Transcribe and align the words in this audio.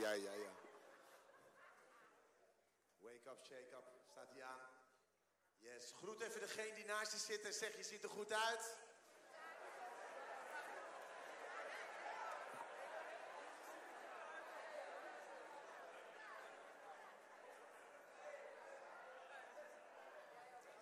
ja, 0.00 0.12
ja, 0.12 0.32
ja. 0.32 0.52
Wake 3.00 3.30
up, 3.30 3.44
shake 3.44 3.76
up. 3.76 3.84
Staat 4.10 4.30
hij 4.30 4.42
aan? 4.42 4.60
Yes. 5.58 5.92
Groet 5.96 6.20
even 6.20 6.40
degene 6.40 6.74
die 6.74 6.84
naast 6.84 7.12
je 7.12 7.18
zit 7.18 7.44
en 7.44 7.52
zeg 7.52 7.76
je 7.76 7.82
ziet 7.82 8.02
er 8.02 8.08
goed 8.08 8.32
uit. 8.32 8.76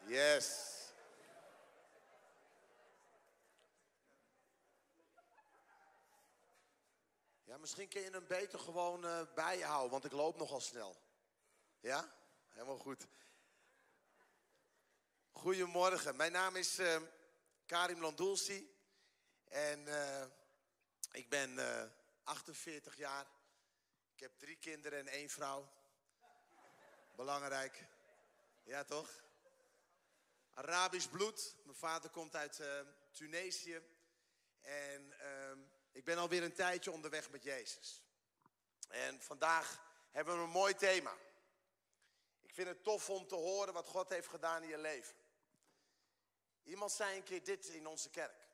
Yes. 0.06 0.70
Ja, 7.44 7.51
misschien 7.62 7.88
kun 7.88 8.00
je 8.00 8.10
hem 8.10 8.26
beter 8.26 8.58
gewoon 8.58 9.04
uh, 9.04 9.22
bij 9.34 9.66
want 9.66 10.04
ik 10.04 10.12
loop 10.12 10.36
nogal 10.36 10.60
snel. 10.60 10.96
Ja? 11.80 12.14
Helemaal 12.48 12.78
goed. 12.78 13.06
Goedemorgen, 15.32 16.16
mijn 16.16 16.32
naam 16.32 16.56
is 16.56 16.78
uh, 16.78 17.02
Karim 17.66 18.00
Landulsi 18.00 18.74
en 19.44 19.80
uh, 19.80 20.24
ik 21.12 21.28
ben 21.28 21.58
48 22.24 22.96
jaar. 22.96 23.26
Ik 24.14 24.20
heb 24.20 24.38
drie 24.38 24.56
kinderen 24.56 24.98
en 24.98 25.08
één 25.08 25.30
vrouw. 25.30 25.72
Belangrijk. 27.16 27.84
Ja, 28.62 28.84
toch? 28.84 29.22
Arabisch 30.54 31.08
bloed. 31.08 31.56
Mijn 31.64 31.76
vader 31.76 32.10
komt 32.10 32.36
uit 32.36 32.60
Tunesië. 33.12 33.82
En 34.60 35.12
ehm, 35.18 35.58
ik 35.92 36.04
ben 36.04 36.18
alweer 36.18 36.42
een 36.42 36.54
tijdje 36.54 36.90
onderweg 36.92 37.30
met 37.30 37.42
Jezus. 37.42 38.02
En 38.88 39.22
vandaag 39.22 39.80
hebben 40.10 40.36
we 40.36 40.42
een 40.42 40.48
mooi 40.48 40.74
thema. 40.74 41.16
Ik 42.40 42.54
vind 42.54 42.68
het 42.68 42.84
tof 42.84 43.10
om 43.10 43.26
te 43.26 43.34
horen 43.34 43.74
wat 43.74 43.86
God 43.86 44.08
heeft 44.08 44.28
gedaan 44.28 44.62
in 44.62 44.68
je 44.68 44.78
leven. 44.78 45.16
Iemand 46.62 46.92
zei 46.92 47.16
een 47.16 47.22
keer 47.22 47.44
dit 47.44 47.66
in 47.66 47.86
onze 47.86 48.10
kerk. 48.10 48.48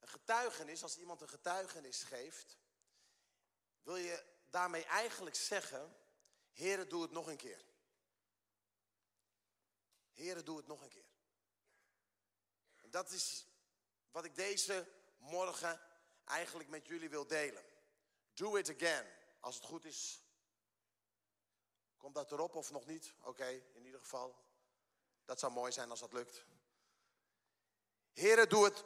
Een 0.00 0.08
getuigenis, 0.08 0.82
als 0.82 0.98
iemand 0.98 1.20
een 1.20 1.28
getuigenis 1.28 2.02
geeft, 2.02 2.58
wil 3.82 3.96
je 3.96 4.24
daarmee 4.50 4.84
eigenlijk 4.84 5.36
zeggen, 5.36 5.96
Heere, 6.52 6.86
doe 6.86 7.02
het 7.02 7.10
nog 7.10 7.26
een 7.26 7.36
keer. 7.36 7.64
Heere, 10.12 10.42
doe 10.42 10.56
het 10.56 10.66
nog 10.66 10.82
een 10.82 10.88
keer. 10.88 11.12
En 12.80 12.90
dat 12.90 13.10
is 13.10 13.46
wat 14.10 14.24
ik 14.24 14.34
deze 14.34 14.88
morgen 15.16 15.80
eigenlijk 16.24 16.68
met 16.68 16.86
jullie 16.86 17.08
wil 17.08 17.26
delen. 17.26 17.64
Do 18.32 18.56
it 18.56 18.70
again. 18.74 19.06
Als 19.40 19.54
het 19.54 19.64
goed 19.64 19.84
is, 19.84 20.24
komt 21.96 22.14
dat 22.14 22.32
erop 22.32 22.54
of 22.54 22.70
nog 22.70 22.86
niet? 22.86 23.14
Oké, 23.20 23.46
in 23.72 23.84
ieder 23.84 24.00
geval. 24.00 24.42
Dat 25.24 25.38
zou 25.38 25.52
mooi 25.52 25.72
zijn 25.72 25.90
als 25.90 26.00
dat 26.00 26.12
lukt. 26.12 26.44
Heren, 28.12 28.48
doe 28.48 28.64
het, 28.64 28.84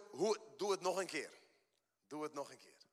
doe 0.56 0.70
het 0.70 0.81
nog 0.81 0.97
een 0.97 1.06
keer. 1.06 1.41
Doe 2.06 2.22
het 2.22 2.33
nog 2.33 2.50
een 2.50 2.59
keer. 2.59 2.86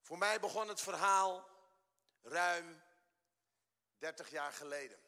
Voor 0.00 0.18
mij 0.18 0.40
begon 0.40 0.68
het 0.68 0.80
verhaal 0.80 1.48
ruim 2.22 2.82
30 3.98 4.30
jaar 4.30 4.52
geleden. 4.52 4.98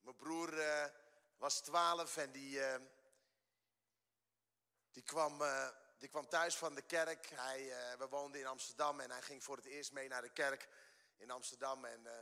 Mijn 0.00 0.16
broer 0.16 0.52
uh, 0.52 0.84
was 1.36 1.60
12 1.60 2.16
en 2.16 2.32
die, 2.32 2.58
uh, 2.58 2.74
die 4.92 5.02
kwam, 5.02 5.42
uh, 5.42 5.68
die 5.98 6.08
kwam 6.08 6.28
thuis 6.28 6.56
van 6.56 6.74
de 6.74 6.82
kerk. 6.82 7.28
Hij, 7.28 7.62
uh, 7.64 7.98
we 7.98 8.08
woonden 8.08 8.40
in 8.40 8.46
Amsterdam 8.46 9.00
en 9.00 9.10
hij 9.10 9.22
ging 9.22 9.44
voor 9.44 9.56
het 9.56 9.64
eerst 9.64 9.92
mee 9.92 10.08
naar 10.08 10.22
de 10.22 10.32
kerk 10.32 10.68
in 11.16 11.30
Amsterdam. 11.30 11.84
En 11.84 12.00
uh, 12.04 12.12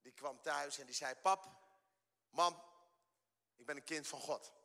die 0.00 0.12
kwam 0.12 0.40
thuis 0.40 0.78
en 0.78 0.86
die 0.86 0.94
zei: 0.94 1.14
Pap, 1.14 1.48
mam, 2.30 2.64
ik 3.56 3.66
ben 3.66 3.76
een 3.76 3.84
kind 3.84 4.06
van 4.06 4.20
God. 4.20 4.46
Oké, 4.46 4.58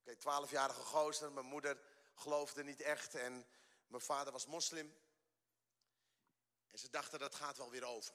okay, 0.00 0.16
twaalfjarige 0.16 0.80
gozer. 0.80 1.32
Mijn 1.32 1.46
moeder 1.46 1.80
geloofde 2.14 2.64
niet 2.64 2.80
echt 2.80 3.14
en 3.14 3.46
mijn 3.86 4.02
vader 4.02 4.32
was 4.32 4.46
moslim. 4.46 4.96
En 6.66 6.78
ze 6.78 6.90
dachten 6.90 7.18
dat 7.18 7.34
gaat 7.34 7.56
wel 7.56 7.70
weer 7.70 7.84
over. 7.84 8.14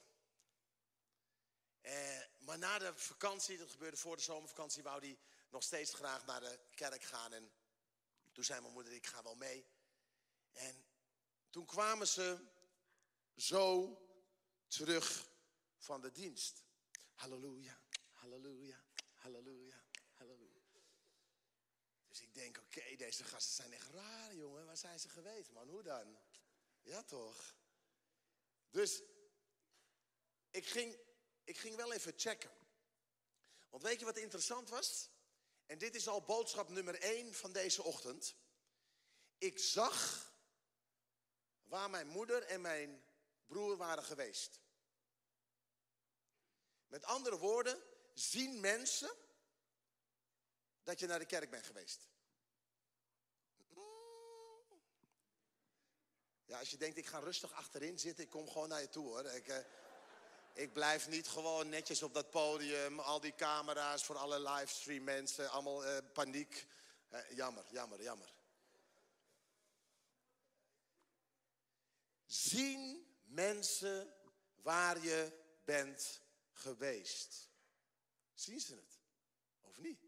Eh, 1.81 2.21
maar 2.39 2.57
na 2.57 2.79
de 2.79 2.95
vakantie, 2.95 3.57
dat 3.57 3.71
gebeurde 3.71 3.97
voor 3.97 4.15
de 4.15 4.21
zomervakantie, 4.21 4.83
wou 4.83 4.99
hij 4.99 5.19
nog 5.49 5.63
steeds 5.63 5.93
graag 5.93 6.25
naar 6.25 6.39
de 6.39 6.59
kerk 6.75 7.03
gaan. 7.03 7.33
En 7.33 7.51
toen 8.31 8.43
zei 8.43 8.61
mijn 8.61 8.73
moeder, 8.73 8.93
ik 8.93 9.07
ga 9.07 9.23
wel 9.23 9.35
mee. 9.35 9.65
En 10.51 10.85
toen 11.49 11.65
kwamen 11.65 12.07
ze 12.07 12.47
zo 13.35 13.97
terug 14.67 15.27
van 15.77 16.01
de 16.01 16.11
dienst. 16.11 16.63
Halleluja, 17.13 17.79
halleluja, 18.11 18.83
halleluja, 19.13 19.83
halleluja. 20.11 20.55
Dus 22.07 22.21
ik 22.21 22.33
denk, 22.33 22.57
oké, 22.57 22.95
deze 22.95 23.23
gasten 23.23 23.55
zijn 23.55 23.73
echt 23.73 23.89
raar, 23.89 24.35
jongen. 24.35 24.65
Waar 24.65 24.77
zijn 24.77 24.99
ze 24.99 25.09
geweest, 25.09 25.51
man? 25.51 25.69
Hoe 25.69 25.83
dan? 25.83 26.17
Ja, 26.81 27.03
toch? 27.03 27.55
Dus 28.69 29.01
ik 30.49 30.65
ging, 30.65 30.97
ik 31.43 31.57
ging 31.57 31.75
wel 31.75 31.93
even 31.93 32.13
checken. 32.15 32.51
Want 33.69 33.83
weet 33.83 33.99
je 33.99 34.05
wat 34.05 34.17
interessant 34.17 34.69
was? 34.69 35.09
En 35.65 35.77
dit 35.77 35.95
is 35.95 36.07
al 36.07 36.21
boodschap 36.21 36.69
nummer 36.69 36.99
één 36.99 37.33
van 37.33 37.51
deze 37.51 37.83
ochtend. 37.83 38.35
Ik 39.37 39.59
zag 39.59 40.25
waar 41.63 41.89
mijn 41.89 42.07
moeder 42.07 42.43
en 42.43 42.61
mijn 42.61 43.03
broer 43.45 43.77
waren 43.77 44.03
geweest. 44.03 44.59
Met 46.87 47.03
andere 47.03 47.37
woorden, 47.37 47.83
zien 48.13 48.59
mensen 48.59 49.15
dat 50.83 50.99
je 50.99 51.07
naar 51.07 51.19
de 51.19 51.25
kerk 51.25 51.49
bent 51.49 51.65
geweest. 51.65 52.07
Ja, 56.45 56.59
als 56.59 56.69
je 56.69 56.77
denkt, 56.77 56.97
ik 56.97 57.05
ga 57.05 57.19
rustig 57.19 57.51
achterin 57.51 57.99
zitten, 57.99 58.23
ik 58.23 58.29
kom 58.29 58.49
gewoon 58.49 58.69
naar 58.69 58.81
je 58.81 58.89
toe 58.89 59.07
hoor. 59.07 59.25
Ik, 59.25 59.47
uh, 59.47 59.57
ik 60.55 60.73
blijf 60.73 61.07
niet 61.07 61.27
gewoon 61.27 61.69
netjes 61.69 62.03
op 62.03 62.13
dat 62.13 62.29
podium, 62.29 62.99
al 62.99 63.19
die 63.19 63.35
camera's 63.35 64.03
voor 64.03 64.17
alle 64.17 64.39
livestream 64.39 65.03
mensen, 65.03 65.49
allemaal 65.49 65.85
uh, 65.85 65.97
paniek. 66.13 66.67
Uh, 67.13 67.19
jammer, 67.31 67.63
jammer, 67.71 68.01
jammer. 68.01 68.33
Zien 72.25 73.07
mensen 73.23 74.13
waar 74.61 75.03
je 75.03 75.31
bent 75.63 76.21
geweest? 76.51 77.49
Zien 78.33 78.59
ze 78.59 78.75
het? 78.75 78.99
Of 79.61 79.77
niet? 79.77 79.99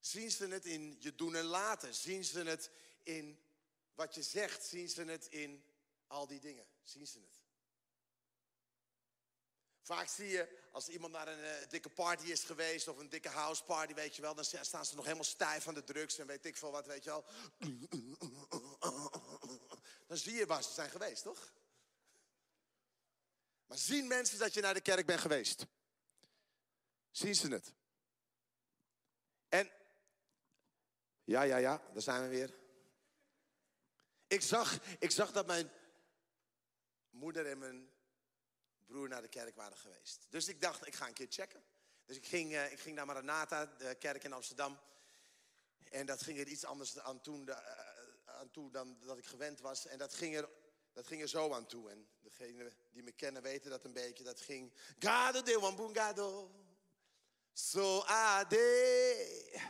Zien 0.00 0.30
ze 0.30 0.46
het 0.46 0.64
in 0.64 0.96
je 1.00 1.14
doen 1.14 1.34
en 1.34 1.44
laten? 1.44 1.94
Zien 1.94 2.24
ze 2.24 2.42
het 2.42 2.70
in 3.02 3.42
wat 3.94 4.14
je 4.14 4.22
zegt? 4.22 4.64
Zien 4.64 4.88
ze 4.88 5.04
het 5.04 5.26
in 5.26 5.64
al 6.06 6.26
die 6.26 6.40
dingen? 6.40 6.66
Zien 6.82 7.06
ze 7.06 7.18
het? 7.18 7.39
Vaak 9.90 10.08
zie 10.08 10.28
je, 10.28 10.48
als 10.72 10.88
iemand 10.88 11.12
naar 11.12 11.28
een 11.28 11.38
uh, 11.38 11.68
dikke 11.68 11.88
party 11.88 12.26
is 12.26 12.44
geweest 12.44 12.88
of 12.88 12.98
een 12.98 13.08
dikke 13.08 13.28
house 13.28 13.64
party, 13.64 13.94
weet 13.94 14.16
je 14.16 14.22
wel, 14.22 14.34
dan 14.34 14.44
staan 14.44 14.84
ze 14.84 14.94
nog 14.94 15.04
helemaal 15.04 15.24
stijf 15.24 15.68
aan 15.68 15.74
de 15.74 15.84
drugs 15.84 16.18
en 16.18 16.26
weet 16.26 16.44
ik 16.44 16.56
veel 16.56 16.70
wat, 16.70 16.86
weet 16.86 17.04
je 17.04 17.10
wel. 17.10 17.24
Dan 20.08 20.16
zie 20.16 20.34
je 20.34 20.46
waar 20.46 20.62
ze 20.62 20.72
zijn 20.72 20.90
geweest, 20.90 21.22
toch? 21.22 21.52
Maar 23.66 23.78
zien 23.78 24.06
mensen 24.06 24.38
dat 24.38 24.54
je 24.54 24.60
naar 24.60 24.74
de 24.74 24.80
kerk 24.80 25.06
bent 25.06 25.20
geweest? 25.20 25.66
Zien 27.10 27.34
ze 27.34 27.48
het? 27.48 27.72
En, 29.48 29.70
ja, 31.24 31.42
ja, 31.42 31.56
ja, 31.56 31.82
daar 31.92 32.02
zijn 32.02 32.22
we 32.22 32.28
weer. 32.28 32.54
Ik 34.26 34.42
zag, 34.42 34.78
ik 34.98 35.10
zag 35.10 35.32
dat 35.32 35.46
mijn 35.46 35.70
moeder 37.08 37.46
en 37.46 37.58
mijn 37.58 37.89
naar 39.10 39.22
de 39.22 39.28
kerk 39.28 39.56
waren 39.56 39.76
geweest. 39.76 40.26
Dus 40.28 40.48
ik 40.48 40.60
dacht, 40.60 40.86
ik 40.86 40.94
ga 40.94 41.06
een 41.06 41.12
keer 41.12 41.26
checken. 41.30 41.64
Dus 42.06 42.16
ik 42.16 42.26
ging, 42.26 42.52
uh, 42.52 42.72
ik 42.72 42.80
ging 42.80 42.96
naar 42.96 43.06
Maranatha, 43.06 43.66
de 43.66 43.94
kerk 43.94 44.24
in 44.24 44.32
Amsterdam. 44.32 44.78
En 45.90 46.06
dat 46.06 46.22
ging 46.22 46.38
er 46.38 46.46
iets 46.46 46.64
anders 46.64 46.98
aan 46.98 47.20
toe, 47.20 47.44
uh, 47.44 47.56
aan 48.24 48.50
toe 48.50 48.70
dan 48.70 48.98
dat 49.00 49.18
ik 49.18 49.26
gewend 49.26 49.60
was. 49.60 49.86
En 49.86 49.98
dat 49.98 50.14
ging, 50.14 50.36
er, 50.36 50.48
dat 50.92 51.06
ging 51.06 51.22
er 51.22 51.28
zo 51.28 51.52
aan 51.52 51.66
toe. 51.66 51.90
En 51.90 52.08
degenen 52.20 52.72
die 52.90 53.02
me 53.02 53.12
kennen 53.12 53.42
weten 53.42 53.70
dat 53.70 53.84
een 53.84 53.92
beetje. 53.92 54.24
Dat 54.24 54.40
ging... 54.40 54.72
Gado 54.98 55.42
de 55.42 55.58
wambungado. 55.58 56.50
So 57.52 58.02
ade. 58.06 59.60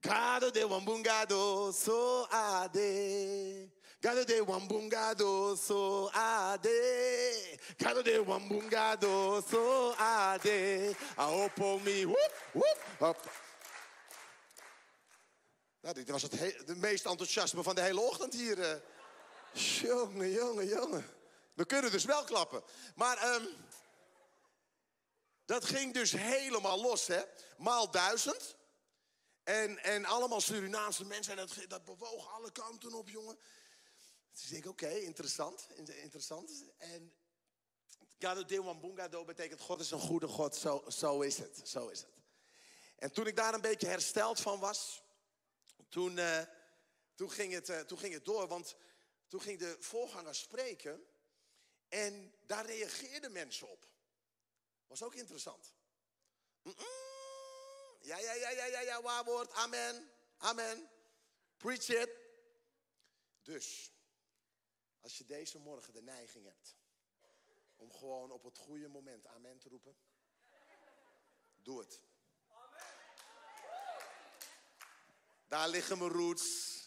Gado 0.00 0.50
de 0.50 0.66
wambungado. 0.68 1.72
So 1.72 2.24
ade. 2.24 3.75
Gado 4.06 4.24
de 4.24 4.44
wambungado. 4.44 5.56
So 5.56 6.08
ade. 6.12 7.58
Gado 7.76 8.02
de 8.02 8.24
wambungado. 8.24 9.42
So 9.50 9.94
ade. 9.98 10.90
I 11.18 11.22
hope 11.22 11.80
me. 11.82 12.04
Whoop, 12.06 12.32
whoop, 12.52 12.78
up. 13.00 13.30
Nou, 15.80 15.94
dit 15.94 16.10
was 16.10 16.22
het 16.22 16.32
he- 16.38 16.64
de 16.64 16.74
meest 16.76 17.04
enthousiasme 17.06 17.62
van 17.62 17.74
de 17.74 17.80
hele 17.80 18.00
ochtend 18.00 18.34
hier. 18.34 18.60
eh. 18.70 18.80
Jongen, 19.52 20.30
jongen, 20.30 20.66
jongen. 20.66 21.06
We 21.54 21.64
kunnen 21.66 21.90
dus 21.90 22.04
wel 22.04 22.24
klappen. 22.24 22.62
Maar 22.94 23.16
ehm, 23.18 23.44
dat 25.44 25.64
ging 25.64 25.94
dus 25.94 26.12
helemaal 26.12 26.80
los, 26.80 27.06
hè. 27.06 27.22
Maal 27.58 27.90
duizend. 27.90 28.56
En, 29.44 29.78
en 29.82 30.04
allemaal 30.04 30.40
Surinaamse 30.40 31.04
mensen. 31.04 31.32
En 31.32 31.46
dat, 31.46 31.68
dat 31.68 31.84
bewoog 31.84 32.34
alle 32.34 32.52
kanten 32.52 32.92
op, 32.92 33.08
jongen. 33.08 33.38
Dus 34.40 34.52
ik 34.52 34.66
oké, 34.66 34.88
interessant. 34.88 35.66
in- 35.74 35.96
Interessant. 36.02 36.64
En 36.78 37.14
Gado 38.18 38.44
de 38.44 38.62
Wambungado 38.62 39.24
betekent 39.24 39.60
God 39.60 39.80
is 39.80 39.90
een 39.90 40.00
goede 40.00 40.28
God. 40.28 40.56
Zo, 40.56 40.84
zo 40.88 41.20
is 41.20 41.38
het. 41.38 41.68
Zo 41.68 41.88
is 41.88 42.00
het. 42.00 42.10
En 42.98 43.12
toen 43.12 43.26
ik 43.26 43.36
daar 43.36 43.54
een 43.54 43.60
beetje 43.60 43.86
hersteld 43.86 44.40
van 44.40 44.60
was, 44.60 45.02
toen, 45.88 46.18
eh, 46.18 46.42
toen, 47.14 47.30
ging, 47.30 47.52
het, 47.52 47.68
eh, 47.68 47.80
toen 47.80 47.98
ging 47.98 48.14
het 48.14 48.24
door. 48.24 48.46
Want 48.48 48.76
toen 49.28 49.40
ging 49.40 49.58
de 49.58 49.76
voorganger 49.80 50.34
spreken 50.34 51.06
en 51.88 52.34
daar 52.46 52.66
reageerden 52.66 53.32
mensen 53.32 53.68
op. 53.70 53.88
Was 54.86 55.02
ook 55.02 55.14
interessant. 55.14 55.74
Ja, 58.00 58.18
ja, 58.18 58.32
ja, 58.32 58.50
ja, 58.50 58.64
ja, 58.64 58.80
ja, 58.80 59.02
waar 59.02 59.24
woord. 59.24 59.50
Amen. 59.52 60.10
Amen. 60.38 60.90
Preach 61.56 61.88
it. 61.88 62.10
Dus, 63.42 63.90
als 65.06 65.18
je 65.18 65.26
deze 65.26 65.58
morgen 65.58 65.92
de 65.92 66.02
neiging 66.02 66.44
hebt 66.44 66.76
om 67.76 67.92
gewoon 67.92 68.30
op 68.30 68.44
het 68.44 68.58
goede 68.58 68.88
moment 68.88 69.26
amen 69.26 69.58
te 69.58 69.68
roepen, 69.68 69.96
doe 71.56 71.78
het. 71.78 72.00
Daar 75.48 75.68
liggen 75.68 75.98
mijn 75.98 76.10
roots. 76.10 76.78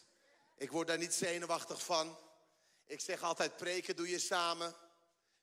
Ik 0.55 0.71
word 0.71 0.87
daar 0.87 0.97
niet 0.97 1.13
zenuwachtig 1.13 1.83
van. 1.83 2.17
Ik 2.85 2.99
zeg 2.99 3.21
altijd, 3.21 3.57
preken 3.57 3.95
doe 3.95 4.09
je 4.09 4.19
samen. 4.19 4.75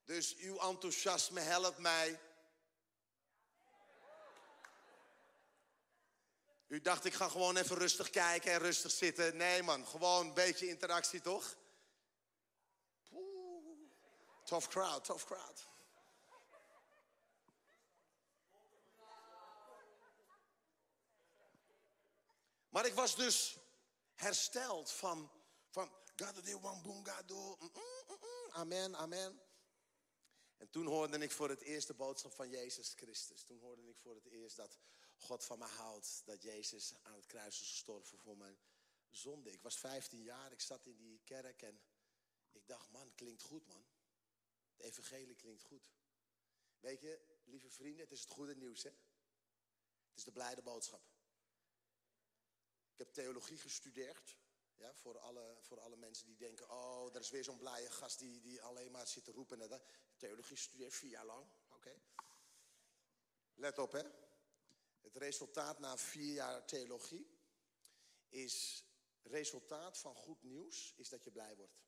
Dus 0.05 0.37
uw 0.37 0.59
enthousiasme 0.59 1.41
helpt 1.41 1.79
mij. 1.79 2.21
U 6.67 6.81
dacht, 6.81 7.05
ik 7.05 7.15
ga 7.15 7.29
gewoon 7.29 7.57
even 7.57 7.77
rustig 7.77 8.11
kijken 8.11 8.53
en 8.53 8.59
rustig 8.59 8.91
zitten. 8.91 9.37
Nee 9.37 9.63
man, 9.63 9.87
gewoon 9.87 10.27
een 10.27 10.35
beetje 10.35 10.69
interactie 10.69 11.21
toch? 11.21 11.57
Tough 14.47 14.69
crowd, 14.69 15.05
tough 15.05 15.25
crowd. 15.25 15.69
Maar 22.69 22.87
ik 22.87 22.95
was 22.95 23.17
dus 23.17 23.59
hersteld 24.15 24.91
van, 24.91 25.31
van 25.71 25.91
Gado 26.17 26.41
de 26.41 26.61
Wambungado. 26.61 27.57
Mm, 27.57 27.71
mm, 27.75 28.17
mm. 28.21 28.51
Amen, 28.51 28.97
amen. 28.97 29.41
En 30.57 30.71
toen 30.71 30.87
hoorde 30.87 31.19
ik 31.19 31.33
voor 31.33 31.49
het 31.49 31.61
eerst 31.61 31.87
de 31.87 31.95
boodschap 31.95 32.33
van 32.33 32.49
Jezus 32.49 32.93
Christus. 32.97 33.43
Toen 33.43 33.59
hoorde 33.59 33.89
ik 33.89 33.99
voor 33.99 34.15
het 34.15 34.27
eerst 34.27 34.57
dat 34.57 34.79
God 35.17 35.45
van 35.45 35.59
me 35.59 35.65
houdt. 35.65 36.23
Dat 36.25 36.43
Jezus 36.43 36.95
aan 37.03 37.15
het 37.15 37.27
kruis 37.27 37.61
is 37.61 37.71
gestorven 37.71 38.19
voor 38.19 38.37
mijn 38.37 38.59
zonde. 39.11 39.53
Ik 39.53 39.63
was 39.63 39.79
15 39.79 40.23
jaar, 40.23 40.53
ik 40.53 40.61
zat 40.61 40.87
in 40.87 40.97
die 40.97 41.21
kerk 41.25 41.63
en 41.63 41.81
ik 42.53 42.67
dacht, 42.67 42.91
man, 42.91 43.15
klinkt 43.15 43.43
goed 43.43 43.67
man. 43.67 43.85
Het 44.77 44.87
evangelie 44.87 45.35
klinkt 45.35 45.63
goed. 45.63 45.91
Weet 46.79 47.01
je, 47.01 47.41
lieve 47.45 47.71
vrienden, 47.71 48.01
het 48.01 48.13
is 48.13 48.21
het 48.21 48.31
goede 48.31 48.57
nieuws 48.57 48.83
hè. 48.83 48.91
Het 50.09 50.17
is 50.17 50.25
de 50.25 50.33
blijde 50.33 50.63
boodschap. 50.63 51.03
Ik 52.93 52.99
heb 52.99 53.13
theologie 53.13 53.59
gestudeerd. 53.59 54.37
Ja, 54.77 54.95
voor, 54.95 55.19
alle, 55.19 55.57
voor 55.61 55.81
alle 55.81 55.97
mensen 55.97 56.27
die 56.27 56.37
denken, 56.37 56.71
oh, 56.71 57.15
er 57.15 57.21
is 57.21 57.31
weer 57.31 57.45
zo'n 57.45 57.59
blije 57.59 57.91
gast 57.91 58.19
die, 58.19 58.41
die 58.41 58.63
alleen 58.63 58.91
maar 58.91 59.07
zit 59.07 59.25
te 59.25 59.33
roepen. 59.33 59.61
En 59.61 59.69
dat. 59.69 59.83
Theologie 60.17 60.57
gestudeerd, 60.57 60.95
vier 60.95 61.11
jaar 61.11 61.27
lang. 61.27 61.47
Oké. 61.69 62.01
Let 63.55 63.79
op, 63.79 63.93
hè. 63.93 64.03
Het 65.01 65.17
resultaat 65.17 65.79
na 65.79 65.97
vier 65.97 66.33
jaar 66.33 66.67
theologie 66.67 67.39
is... 68.29 68.85
Resultaat 69.23 69.99
van 69.99 70.15
goed 70.15 70.43
nieuws 70.43 70.95
is 70.97 71.09
dat 71.09 71.25
je 71.25 71.31
blij 71.31 71.57
wordt. 71.57 71.86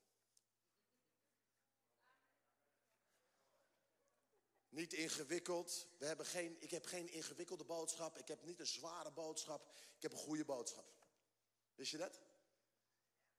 Niet 4.78 4.92
ingewikkeld. 4.92 5.86
We 5.96 6.06
hebben 6.06 6.26
geen, 6.26 6.56
ik 6.60 6.70
heb 6.70 6.86
geen 6.86 7.08
ingewikkelde 7.08 7.64
boodschap. 7.64 8.19
Ik 8.19 8.28
heb 8.28 8.44
niet 8.44 8.60
een 8.60 8.66
zware 8.66 9.10
boodschap. 9.10 9.72
Ik 9.96 10.02
heb 10.02 10.12
een 10.12 10.19
goede 10.19 10.44
boodschap. 10.44 10.84
Wist 11.75 11.90
je 11.90 11.96
dat? 11.96 12.20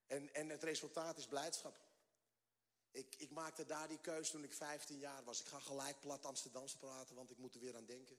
En, 0.07 0.33
en 0.33 0.49
het 0.49 0.63
resultaat 0.63 1.17
is 1.17 1.27
blijdschap. 1.27 1.79
Ik, 2.91 3.15
ik 3.17 3.29
maakte 3.29 3.65
daar 3.65 3.87
die 3.87 3.99
keus 3.99 4.29
toen 4.29 4.43
ik 4.43 4.53
15 4.53 4.99
jaar 4.99 5.23
was. 5.23 5.39
Ik 5.39 5.45
ga 5.45 5.59
gelijk 5.59 5.99
plat 5.99 6.25
Amsterdams 6.25 6.75
praten, 6.75 7.15
want 7.15 7.31
ik 7.31 7.37
moet 7.37 7.53
er 7.53 7.61
weer 7.61 7.75
aan 7.75 7.85
denken. 7.85 8.17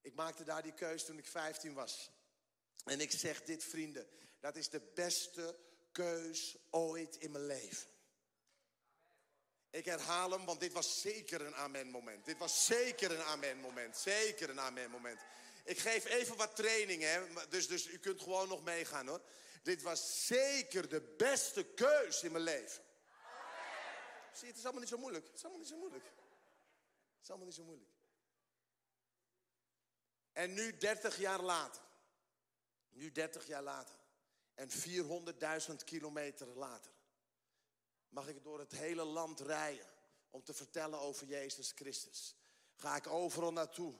Ik 0.00 0.14
maakte 0.14 0.44
daar 0.44 0.62
die 0.62 0.74
keus 0.74 1.04
toen 1.04 1.18
ik 1.18 1.26
15 1.26 1.74
was. 1.74 2.10
En 2.84 3.00
ik 3.00 3.10
zeg 3.10 3.42
dit, 3.42 3.64
vrienden, 3.64 4.08
dat 4.40 4.56
is 4.56 4.68
de 4.68 4.80
beste 4.94 5.58
keus 5.92 6.56
ooit 6.70 7.16
in 7.16 7.30
mijn 7.30 7.46
leven. 7.46 7.91
Ik 9.72 9.84
herhaal 9.84 10.30
hem, 10.30 10.44
want 10.44 10.60
dit 10.60 10.72
was 10.72 11.00
zeker 11.00 11.40
een 11.40 11.54
amen-moment. 11.54 12.24
Dit 12.24 12.38
was 12.38 12.64
zeker 12.64 13.10
een 13.10 13.22
amen-moment. 13.22 13.96
Zeker 13.96 14.50
een 14.50 14.60
amen-moment. 14.60 15.20
Ik 15.64 15.78
geef 15.78 16.04
even 16.04 16.36
wat 16.36 16.56
training, 16.56 17.02
hè. 17.02 17.46
Dus, 17.48 17.68
dus 17.68 17.86
u 17.86 17.98
kunt 17.98 18.20
gewoon 18.20 18.48
nog 18.48 18.62
meegaan, 18.62 19.06
hoor. 19.06 19.20
Dit 19.62 19.82
was 19.82 20.26
zeker 20.26 20.88
de 20.88 21.00
beste 21.00 21.64
keus 21.64 22.22
in 22.22 22.32
mijn 22.32 22.44
leven. 22.44 22.82
Zie 24.32 24.40
je, 24.40 24.46
het 24.46 24.56
is 24.56 24.62
allemaal 24.62 24.80
niet 24.80 24.90
zo 24.90 24.98
moeilijk. 24.98 25.26
Het 25.26 25.34
is 25.34 25.42
allemaal 25.42 25.60
niet 25.60 25.70
zo 25.70 25.76
moeilijk. 25.76 26.04
Het 26.04 27.22
is 27.22 27.28
allemaal 27.28 27.46
niet 27.46 27.56
zo 27.56 27.64
moeilijk. 27.64 27.90
En 30.32 30.54
nu 30.54 30.76
30 30.76 31.16
jaar 31.18 31.40
later. 31.40 31.82
Nu 32.90 33.12
30 33.12 33.46
jaar 33.46 33.62
later. 33.62 33.94
En 34.54 34.70
400.000 34.70 35.74
kilometer 35.84 36.46
later 36.46 36.92
mag 38.12 38.28
ik 38.28 38.42
door 38.42 38.58
het 38.58 38.72
hele 38.72 39.04
land 39.04 39.40
rijden 39.40 39.86
om 40.30 40.44
te 40.44 40.54
vertellen 40.54 40.98
over 41.00 41.26
Jezus 41.26 41.72
Christus. 41.74 42.34
Ga 42.74 42.96
ik 42.96 43.06
overal 43.06 43.52
naartoe 43.52 43.94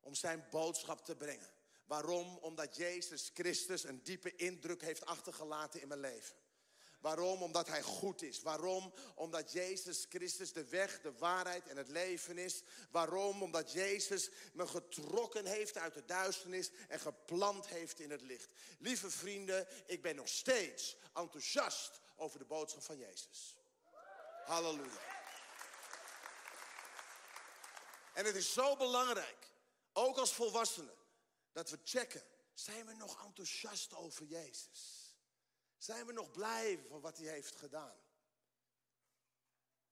om 0.00 0.14
zijn 0.14 0.46
boodschap 0.50 1.04
te 1.04 1.16
brengen. 1.16 1.50
Waarom? 1.86 2.36
Omdat 2.36 2.76
Jezus 2.76 3.30
Christus 3.34 3.84
een 3.84 4.02
diepe 4.02 4.34
indruk 4.36 4.82
heeft 4.82 5.06
achtergelaten 5.06 5.80
in 5.80 5.88
mijn 5.88 6.00
leven. 6.00 6.34
Waarom? 7.00 7.42
Omdat 7.42 7.68
hij 7.68 7.82
goed 7.82 8.22
is. 8.22 8.42
Waarom? 8.42 8.94
Omdat 9.14 9.52
Jezus 9.52 10.06
Christus 10.08 10.52
de 10.52 10.64
weg, 10.64 11.00
de 11.00 11.12
waarheid 11.12 11.66
en 11.66 11.76
het 11.76 11.88
leven 11.88 12.38
is. 12.38 12.62
Waarom? 12.90 13.42
Omdat 13.42 13.72
Jezus 13.72 14.30
me 14.52 14.66
getrokken 14.66 15.46
heeft 15.46 15.76
uit 15.76 15.94
de 15.94 16.04
duisternis 16.04 16.70
en 16.88 17.00
geplant 17.00 17.66
heeft 17.66 18.00
in 18.00 18.10
het 18.10 18.22
licht. 18.22 18.50
Lieve 18.78 19.10
vrienden, 19.10 19.66
ik 19.86 20.02
ben 20.02 20.16
nog 20.16 20.28
steeds 20.28 20.96
enthousiast 21.14 22.00
over 22.16 22.38
de 22.38 22.44
boodschap 22.44 22.82
van 22.82 22.98
Jezus. 22.98 23.57
Halleluja. 24.48 25.00
En 28.14 28.24
het 28.24 28.34
is 28.34 28.52
zo 28.52 28.76
belangrijk, 28.76 29.52
ook 29.92 30.16
als 30.16 30.32
volwassenen, 30.32 30.94
dat 31.52 31.70
we 31.70 31.78
checken. 31.84 32.22
Zijn 32.54 32.86
we 32.86 32.94
nog 32.94 33.24
enthousiast 33.24 33.94
over 33.94 34.24
Jezus? 34.24 35.12
Zijn 35.76 36.06
we 36.06 36.12
nog 36.12 36.30
blij 36.30 36.84
van 36.88 37.00
wat 37.00 37.18
hij 37.18 37.26
heeft 37.26 37.56
gedaan? 37.56 37.96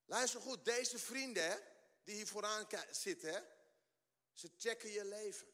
Luister 0.04 0.40
goed, 0.40 0.64
deze 0.64 0.98
vrienden 0.98 1.62
die 2.04 2.14
hier 2.14 2.26
vooraan 2.26 2.66
zitten, 2.90 3.46
ze 4.32 4.50
checken 4.56 4.90
je 4.90 5.04
leven. 5.04 5.48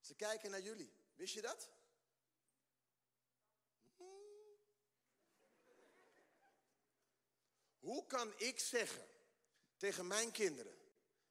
Ze 0.00 0.14
kijken 0.14 0.50
naar 0.50 0.60
jullie. 0.60 0.92
Wist 1.14 1.34
je 1.34 1.40
dat? 1.40 1.68
Hoe 7.82 8.06
kan 8.06 8.38
ik 8.38 8.58
zeggen 8.58 9.08
tegen 9.76 10.06
mijn 10.06 10.30
kinderen: 10.30 10.78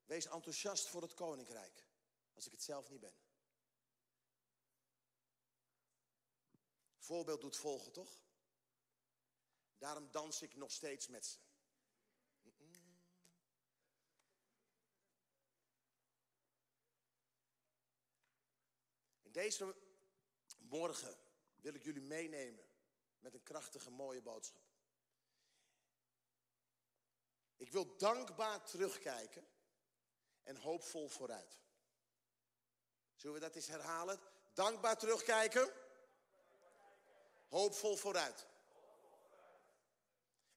wees 0.05 0.25
enthousiast 0.25 0.87
voor 0.87 1.01
het 1.01 1.13
koninkrijk, 1.13 1.85
als 2.33 2.45
ik 2.45 2.51
het 2.51 2.63
zelf 2.63 2.89
niet 2.89 2.99
ben? 2.99 3.15
Voorbeeld 6.97 7.41
doet 7.41 7.55
volgen, 7.55 7.91
toch? 7.91 8.23
Daarom 9.77 10.11
dans 10.11 10.41
ik 10.41 10.55
nog 10.55 10.71
steeds 10.71 11.07
met 11.07 11.25
ze. 11.25 11.37
En 19.21 19.31
deze 19.31 19.75
morgen 20.57 21.17
wil 21.55 21.73
ik 21.73 21.83
jullie 21.83 22.01
meenemen 22.01 22.65
met 23.19 23.33
een 23.33 23.43
krachtige, 23.43 23.89
mooie 23.89 24.21
boodschap. 24.21 24.70
Ik 27.61 27.71
wil 27.71 27.97
dankbaar 27.97 28.63
terugkijken 28.63 29.47
en 30.43 30.55
hoopvol 30.55 31.09
vooruit. 31.09 31.59
Zullen 33.15 33.35
we 33.35 33.41
dat 33.41 33.55
eens 33.55 33.67
herhalen? 33.67 34.19
Dankbaar 34.53 34.97
terugkijken 34.97 35.73
Hoopvol 37.47 37.95
vooruit. 37.95 38.45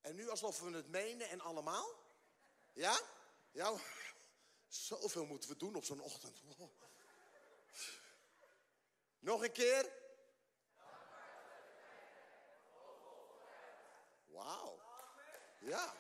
En 0.00 0.14
nu 0.14 0.28
alsof 0.28 0.61
we 0.61 0.70
het 0.70 0.88
menen 0.88 1.28
en 1.28 1.40
allemaal? 1.40 1.88
Ja? 2.73 3.00
Ja? 3.50 3.75
Zoveel 4.68 5.25
moeten 5.25 5.49
we 5.49 5.56
doen 5.56 5.75
op 5.75 5.84
zo'n 5.84 6.00
ochtend. 6.00 6.42
Nog 9.18 9.42
een 9.42 9.52
keer. 9.52 9.92
Wauw. 14.25 14.80
Ja. 15.61 15.94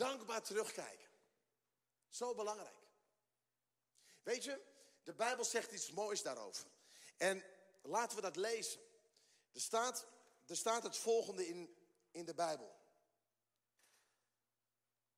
Dankbaar 0.00 0.42
terugkijken. 0.42 1.08
Zo 2.08 2.34
belangrijk. 2.34 2.76
Weet 4.22 4.44
je, 4.44 4.60
de 5.02 5.14
Bijbel 5.14 5.44
zegt 5.44 5.72
iets 5.72 5.90
moois 5.90 6.22
daarover. 6.22 6.66
En 7.16 7.44
laten 7.82 8.16
we 8.16 8.22
dat 8.22 8.36
lezen. 8.36 8.80
Er 9.52 9.60
staat, 9.60 10.06
er 10.46 10.56
staat 10.56 10.82
het 10.82 10.96
volgende 10.96 11.48
in, 11.48 11.76
in 12.10 12.24
de 12.24 12.34
Bijbel. 12.34 12.78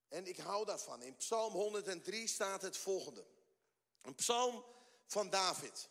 En 0.09 0.27
ik 0.27 0.37
hou 0.37 0.65
daarvan. 0.65 1.03
In 1.03 1.17
Psalm 1.17 1.53
103 1.53 2.27
staat 2.27 2.63
het 2.63 2.77
volgende. 2.77 3.27
Een 4.03 4.15
psalm 4.15 4.65
van 5.07 5.31
David. 5.31 5.89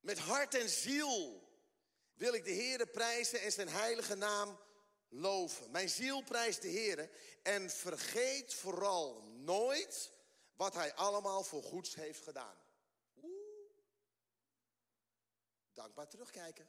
Met 0.00 0.18
hart 0.18 0.54
en 0.54 0.68
ziel 0.68 1.48
wil 2.14 2.34
ik 2.34 2.44
de 2.44 2.54
Heere 2.54 2.86
prijzen 2.86 3.40
en 3.40 3.52
zijn 3.52 3.68
heilige 3.68 4.14
naam 4.14 4.64
loven. 5.08 5.70
Mijn 5.70 5.88
ziel 5.88 6.22
prijst 6.22 6.62
de 6.62 6.70
Heere 6.70 7.10
en 7.42 7.70
vergeet 7.70 8.54
vooral 8.54 9.22
nooit 9.22 10.10
wat 10.56 10.74
hij 10.74 10.94
allemaal 10.94 11.42
voor 11.42 11.62
goeds 11.62 11.94
heeft 11.94 12.22
gedaan. 12.22 12.56
Dankbaar 15.72 16.08
terugkijken. 16.08 16.68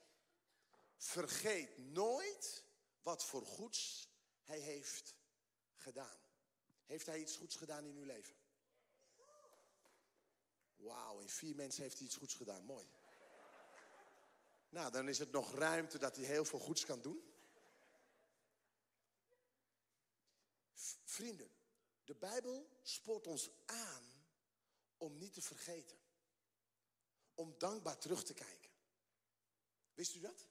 Vergeet 0.97 1.77
nooit 1.77 2.63
wat 3.01 3.25
voor 3.25 3.45
goeds 3.45 4.09
hij 4.43 4.59
heeft 4.59 5.15
gedaan. 5.73 6.17
Heeft 6.85 7.05
hij 7.05 7.19
iets 7.19 7.35
goeds 7.35 7.55
gedaan 7.55 7.85
in 7.85 7.95
uw 7.95 8.05
leven? 8.05 8.35
Wauw, 10.75 11.19
in 11.19 11.29
vier 11.29 11.55
mensen 11.55 11.83
heeft 11.83 11.97
hij 11.97 12.05
iets 12.05 12.15
goeds 12.15 12.33
gedaan. 12.33 12.63
Mooi. 12.63 12.87
Nou, 14.69 14.91
dan 14.91 15.07
is 15.07 15.19
het 15.19 15.31
nog 15.31 15.53
ruimte 15.53 15.97
dat 15.97 16.15
hij 16.15 16.25
heel 16.25 16.45
veel 16.45 16.59
goeds 16.59 16.85
kan 16.85 17.01
doen. 17.01 17.36
Vrienden, 21.03 21.51
de 22.03 22.15
Bijbel 22.15 22.69
spoort 22.81 23.27
ons 23.27 23.49
aan 23.65 24.25
om 24.97 25.17
niet 25.17 25.33
te 25.33 25.41
vergeten. 25.41 25.97
Om 27.33 27.55
dankbaar 27.57 27.97
terug 27.97 28.23
te 28.23 28.33
kijken. 28.33 28.71
Wist 29.93 30.15
u 30.15 30.19
dat? 30.19 30.47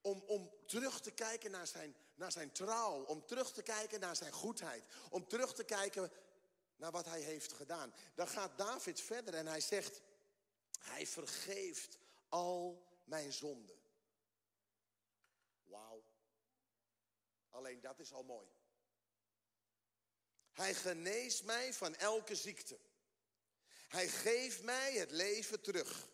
Om, 0.00 0.20
om 0.20 0.50
terug 0.66 1.00
te 1.00 1.10
kijken 1.10 1.50
naar 1.50 1.66
zijn, 1.66 1.96
naar 2.14 2.32
zijn 2.32 2.52
trouw. 2.52 3.04
Om 3.04 3.26
terug 3.26 3.52
te 3.52 3.62
kijken 3.62 4.00
naar 4.00 4.16
zijn 4.16 4.32
goedheid. 4.32 4.84
Om 5.10 5.28
terug 5.28 5.54
te 5.54 5.64
kijken 5.64 6.10
naar 6.76 6.90
wat 6.90 7.04
hij 7.04 7.20
heeft 7.20 7.52
gedaan. 7.52 7.94
Dan 8.14 8.28
gaat 8.28 8.58
David 8.58 9.00
verder 9.00 9.34
en 9.34 9.46
hij 9.46 9.60
zegt... 9.60 10.00
Hij 10.82 11.06
vergeeft 11.06 11.98
al 12.28 12.86
mijn 13.04 13.32
zonden. 13.32 13.80
Wauw. 15.62 16.04
Alleen 17.52 17.80
dat 17.80 17.98
is 17.98 18.12
al 18.12 18.22
mooi. 18.22 18.46
Hij 20.52 20.74
geneest 20.74 21.44
mij 21.44 21.74
van 21.74 21.94
elke 21.94 22.34
ziekte. 22.34 22.78
Hij 23.88 24.08
geeft 24.08 24.62
mij 24.62 24.94
het 24.94 25.10
leven 25.10 25.60
terug. 25.60 26.08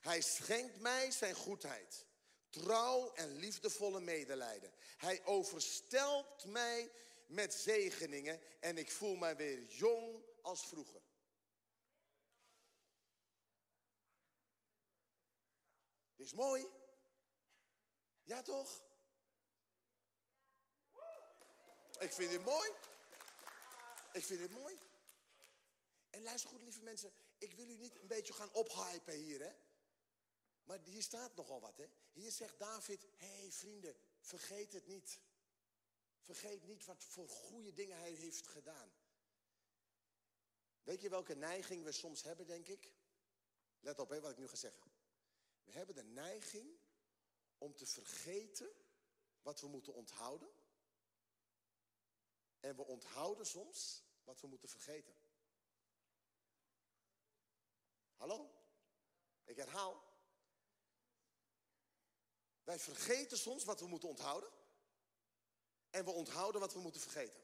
Hij 0.00 0.20
schenkt 0.20 0.80
mij 0.80 1.10
zijn 1.10 1.34
goedheid. 1.34 2.06
Trouw 2.48 3.12
en 3.12 3.36
liefdevolle 3.36 4.00
medelijden. 4.00 4.72
Hij 4.96 5.24
overstelt 5.24 6.44
mij 6.44 6.90
met 7.26 7.54
zegeningen 7.54 8.40
en 8.60 8.78
ik 8.78 8.90
voel 8.90 9.16
mij 9.16 9.36
weer 9.36 9.64
jong 9.64 10.24
als 10.42 10.66
vroeger. 10.66 11.02
Dit 16.16 16.26
is 16.26 16.32
mooi. 16.32 16.66
Ja 18.22 18.42
toch? 18.42 18.87
Ik 21.98 22.12
vind 22.12 22.30
dit 22.30 22.44
mooi. 22.44 22.70
Ik 24.12 24.24
vind 24.24 24.38
dit 24.38 24.50
mooi. 24.50 24.78
En 26.10 26.22
luister 26.22 26.50
goed, 26.50 26.62
lieve 26.62 26.82
mensen. 26.82 27.12
Ik 27.38 27.54
wil 27.54 27.68
u 27.68 27.76
niet 27.76 28.00
een 28.00 28.06
beetje 28.06 28.32
gaan 28.32 28.52
ophypen 28.52 29.14
hier, 29.14 29.40
hè. 29.40 29.52
Maar 30.64 30.80
hier 30.84 31.02
staat 31.02 31.34
nogal 31.34 31.60
wat, 31.60 31.76
hè. 31.76 31.86
Hier 32.12 32.30
zegt 32.30 32.58
David, 32.58 33.06
hé 33.16 33.38
hey, 33.38 33.52
vrienden, 33.52 33.96
vergeet 34.20 34.72
het 34.72 34.86
niet. 34.86 35.20
Vergeet 36.20 36.66
niet 36.66 36.84
wat 36.84 37.04
voor 37.04 37.28
goede 37.28 37.72
dingen 37.72 37.98
hij 37.98 38.12
heeft 38.12 38.46
gedaan. 38.46 38.92
Weet 40.82 41.00
je 41.00 41.08
welke 41.08 41.34
neiging 41.34 41.84
we 41.84 41.92
soms 41.92 42.22
hebben, 42.22 42.46
denk 42.46 42.68
ik? 42.68 42.92
Let 43.80 43.98
op, 43.98 44.08
hè, 44.08 44.20
wat 44.20 44.30
ik 44.30 44.38
nu 44.38 44.48
ga 44.48 44.56
zeggen. 44.56 44.92
We 45.64 45.72
hebben 45.72 45.94
de 45.94 46.04
neiging 46.04 46.78
om 47.58 47.76
te 47.76 47.86
vergeten 47.86 48.70
wat 49.42 49.60
we 49.60 49.66
moeten 49.66 49.94
onthouden. 49.94 50.48
En 52.60 52.76
we 52.76 52.82
onthouden 52.82 53.46
soms 53.46 54.02
wat 54.24 54.40
we 54.40 54.46
moeten 54.46 54.68
vergeten. 54.68 55.14
Hallo? 58.16 58.54
Ik 59.44 59.56
herhaal. 59.56 60.06
Wij 62.64 62.78
vergeten 62.78 63.38
soms 63.38 63.64
wat 63.64 63.80
we 63.80 63.86
moeten 63.86 64.08
onthouden. 64.08 64.50
En 65.90 66.04
we 66.04 66.10
onthouden 66.10 66.60
wat 66.60 66.72
we 66.72 66.80
moeten 66.80 67.00
vergeten. 67.00 67.42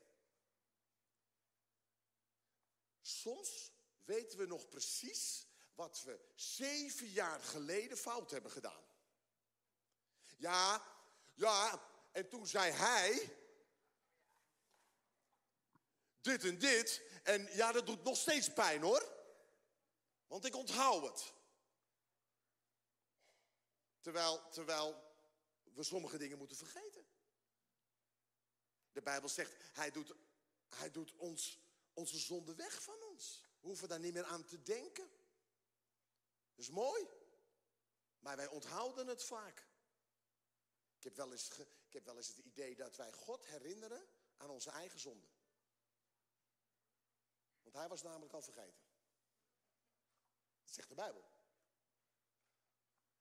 Soms 3.00 3.73
weten 4.04 4.38
we 4.38 4.47
nog 4.47 4.68
precies 4.68 5.47
wat 5.75 6.02
we 6.02 6.21
zeven 6.35 7.09
jaar 7.09 7.40
geleden 7.40 7.97
fout 7.97 8.30
hebben 8.30 8.50
gedaan. 8.50 8.85
Ja, 10.37 10.83
ja, 11.35 11.88
en 12.12 12.28
toen 12.28 12.47
zei 12.47 12.73
hij 12.73 13.37
dit 16.24 16.44
en 16.44 16.58
dit. 16.58 17.02
En 17.22 17.48
ja, 17.52 17.72
dat 17.72 17.86
doet 17.86 18.02
nog 18.02 18.16
steeds 18.16 18.52
pijn 18.52 18.82
hoor. 18.82 19.12
Want 20.26 20.44
ik 20.44 20.56
onthoud 20.56 21.02
het. 21.02 21.32
Terwijl, 24.00 24.48
terwijl 24.50 25.04
we 25.62 25.82
sommige 25.82 26.18
dingen 26.18 26.38
moeten 26.38 26.56
vergeten. 26.56 27.06
De 28.92 29.02
Bijbel 29.02 29.28
zegt, 29.28 29.54
hij 29.72 29.90
doet, 29.90 30.14
hij 30.68 30.90
doet 30.90 31.14
ons, 31.16 31.60
onze 31.92 32.18
zonde 32.18 32.54
weg 32.54 32.82
van 32.82 33.02
ons. 33.02 33.42
We 33.60 33.66
hoeven 33.66 33.88
daar 33.88 34.00
niet 34.00 34.14
meer 34.14 34.24
aan 34.24 34.44
te 34.44 34.62
denken. 34.62 35.10
Dat 36.54 36.64
is 36.64 36.70
mooi. 36.70 37.08
Maar 38.18 38.36
wij 38.36 38.48
onthouden 38.48 39.06
het 39.06 39.24
vaak. 39.24 39.66
Ik 40.96 41.04
heb, 41.04 41.16
wel 41.16 41.32
eens 41.32 41.50
ik 41.86 41.92
heb 41.92 42.04
wel 42.04 42.16
eens 42.16 42.28
het 42.28 42.38
idee 42.38 42.74
dat 42.74 42.96
wij 42.96 43.12
God 43.12 43.46
herinneren 43.46 44.06
aan 44.36 44.50
onze 44.50 44.70
eigen 44.70 45.00
zonde. 45.00 45.26
Want 47.64 47.76
hij 47.76 47.88
was 47.88 48.02
namelijk 48.02 48.33
al 48.33 48.42
vergeten. 48.42 48.85
Dat 50.64 50.75
zegt 50.75 50.88
de 50.88 50.94
Bijbel. 50.94 51.25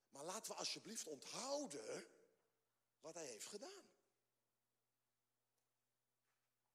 Maar 0.09 0.23
laten 0.23 0.51
we 0.51 0.57
alsjeblieft 0.57 1.07
onthouden 1.07 2.07
wat 2.99 3.13
hij 3.13 3.25
heeft 3.25 3.45
gedaan. 3.45 3.91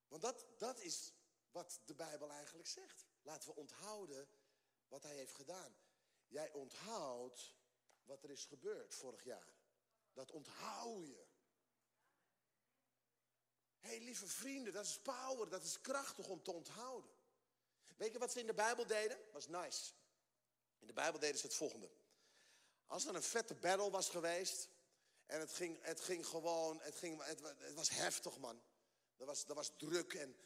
Want 0.08 0.22
dat, 0.22 0.46
dat 0.58 0.80
is 0.80 1.12
wat 1.50 1.80
de 1.84 1.94
Bijbel 1.94 2.30
eigenlijk 2.30 2.68
zegt. 2.68 3.06
Laten 3.22 3.48
we 3.48 3.54
onthouden 3.54 4.28
wat 4.88 5.02
hij 5.02 5.14
heeft 5.14 5.34
gedaan. 5.34 5.76
Jij 6.26 6.52
onthoudt 6.52 7.56
wat 8.04 8.22
er 8.22 8.30
is 8.30 8.44
gebeurd 8.44 8.94
vorig 8.94 9.24
jaar. 9.24 9.54
Dat 10.12 10.30
onthoud 10.30 11.06
je. 11.06 11.26
Hé, 13.78 13.88
hey, 13.88 14.00
lieve 14.00 14.26
vrienden, 14.26 14.72
dat 14.72 14.84
is 14.84 15.00
power, 15.00 15.48
dat 15.48 15.64
is 15.64 15.80
krachtig 15.80 16.28
om 16.28 16.42
te 16.42 16.52
onthouden. 16.52 17.17
Weet 17.98 18.12
je 18.12 18.18
wat 18.18 18.32
ze 18.32 18.40
in 18.40 18.46
de 18.46 18.54
Bijbel 18.54 18.86
deden? 18.86 19.18
Was 19.32 19.48
nice. 19.48 19.92
In 20.78 20.86
de 20.86 20.92
Bijbel 20.92 21.20
deden 21.20 21.38
ze 21.38 21.46
het 21.46 21.54
volgende. 21.54 21.90
Als 22.86 23.06
er 23.06 23.14
een 23.14 23.22
vette 23.22 23.54
battle 23.54 23.90
was 23.90 24.08
geweest. 24.08 24.68
En 25.26 25.40
het 25.40 25.52
ging, 25.52 25.78
het 25.82 26.00
ging 26.00 26.26
gewoon, 26.26 26.80
het, 26.80 26.94
ging, 26.94 27.24
het, 27.24 27.40
het 27.58 27.74
was 27.74 27.88
heftig 27.88 28.38
man. 28.38 28.62
Dat 29.16 29.26
was, 29.26 29.46
dat 29.46 29.56
was 29.56 29.72
druk. 29.76 30.14
En, 30.14 30.36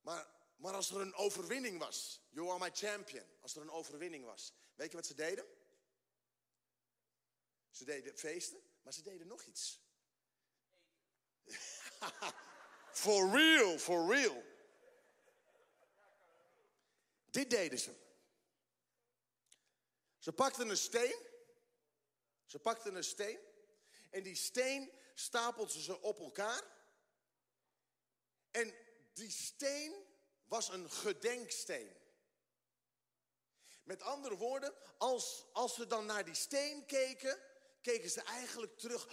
maar, 0.00 0.26
maar 0.56 0.74
als 0.74 0.90
er 0.90 1.00
een 1.00 1.14
overwinning 1.14 1.78
was. 1.78 2.20
You 2.28 2.48
are 2.48 2.58
my 2.58 2.70
champion. 2.72 3.26
Als 3.40 3.54
er 3.54 3.62
een 3.62 3.70
overwinning 3.70 4.24
was. 4.24 4.52
Weet 4.74 4.90
je 4.90 4.96
wat 4.96 5.06
ze 5.06 5.14
deden? 5.14 5.46
Ze 7.70 7.84
deden 7.84 8.18
feesten, 8.18 8.62
maar 8.82 8.92
ze 8.92 9.02
deden 9.02 9.26
nog 9.26 9.44
iets. 9.44 9.80
for 13.02 13.30
real, 13.30 13.78
for 13.78 14.14
real. 14.14 14.51
Dit 17.32 17.50
deden 17.50 17.78
ze. 17.78 17.94
Ze 20.18 20.32
pakten 20.32 20.68
een 20.68 20.76
steen. 20.76 21.16
Ze 22.44 22.58
pakten 22.58 22.94
een 22.94 23.04
steen. 23.04 23.38
En 24.10 24.22
die 24.22 24.34
steen 24.34 24.92
stapelden 25.14 25.80
ze 25.80 26.00
op 26.00 26.18
elkaar. 26.18 26.62
En 28.50 28.74
die 29.12 29.30
steen 29.30 30.06
was 30.44 30.68
een 30.68 30.90
gedenksteen. 30.90 31.96
Met 33.82 34.02
andere 34.02 34.36
woorden, 34.36 34.74
als, 34.98 35.46
als 35.52 35.74
ze 35.74 35.86
dan 35.86 36.06
naar 36.06 36.24
die 36.24 36.34
steen 36.34 36.86
keken, 36.86 37.40
keken 37.80 38.10
ze 38.10 38.22
eigenlijk 38.22 38.78
terug. 38.78 39.06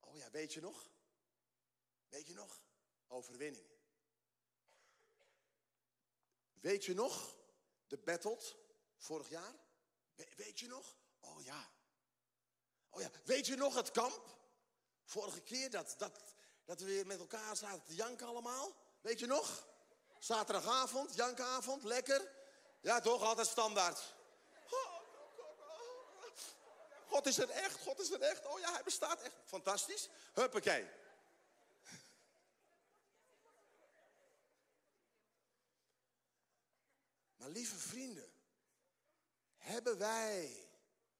Oh 0.00 0.16
ja, 0.16 0.30
weet 0.30 0.52
je 0.52 0.60
nog? 0.60 0.90
Weet 2.08 2.26
je 2.26 2.34
nog? 2.34 2.62
Overwinning. 3.06 3.73
Weet 6.64 6.84
je 6.84 6.94
nog? 6.94 7.36
De 7.86 7.98
battle 7.98 8.38
vorig 8.96 9.28
jaar? 9.28 9.54
weet 10.36 10.60
je 10.60 10.66
nog? 10.66 10.96
Oh 11.20 11.42
ja. 11.42 11.70
Oh 12.90 13.00
ja, 13.00 13.10
weet 13.24 13.46
je 13.46 13.56
nog 13.56 13.74
het 13.74 13.90
kamp? 13.90 14.38
Vorige 15.04 15.40
keer 15.40 15.70
dat, 15.70 15.94
dat, 15.98 16.20
dat 16.64 16.80
we 16.80 16.86
weer 16.86 17.06
met 17.06 17.18
elkaar 17.18 17.56
zaten 17.56 17.82
te 17.84 17.94
janken 17.94 18.26
allemaal? 18.26 18.76
Weet 19.00 19.18
je 19.18 19.26
nog? 19.26 19.66
Zaterdagavond, 20.18 21.14
jankavond, 21.14 21.82
lekker. 21.82 22.30
Ja 22.80 23.00
toch, 23.00 23.22
altijd 23.22 23.46
standaard. 23.46 24.14
God 27.06 27.26
is 27.26 27.38
er 27.38 27.50
echt, 27.50 27.80
God 27.80 28.00
is 28.00 28.10
er 28.10 28.20
echt. 28.20 28.46
Oh 28.46 28.60
ja, 28.60 28.72
hij 28.72 28.82
bestaat 28.82 29.22
echt. 29.22 29.34
Fantastisch. 29.44 30.08
Huppakee. 30.32 30.88
Maar 37.44 37.52
lieve 37.52 37.78
vrienden, 37.78 38.32
hebben 39.56 39.98
wij 39.98 40.68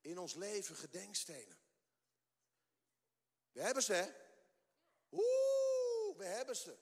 in 0.00 0.18
ons 0.18 0.34
leven 0.34 0.76
gedenkstenen? 0.76 1.58
We 3.52 3.60
hebben 3.60 3.82
ze, 3.82 3.92
hè? 3.92 4.10
Oeh, 5.10 6.16
we 6.16 6.24
hebben 6.24 6.56
ze. 6.56 6.76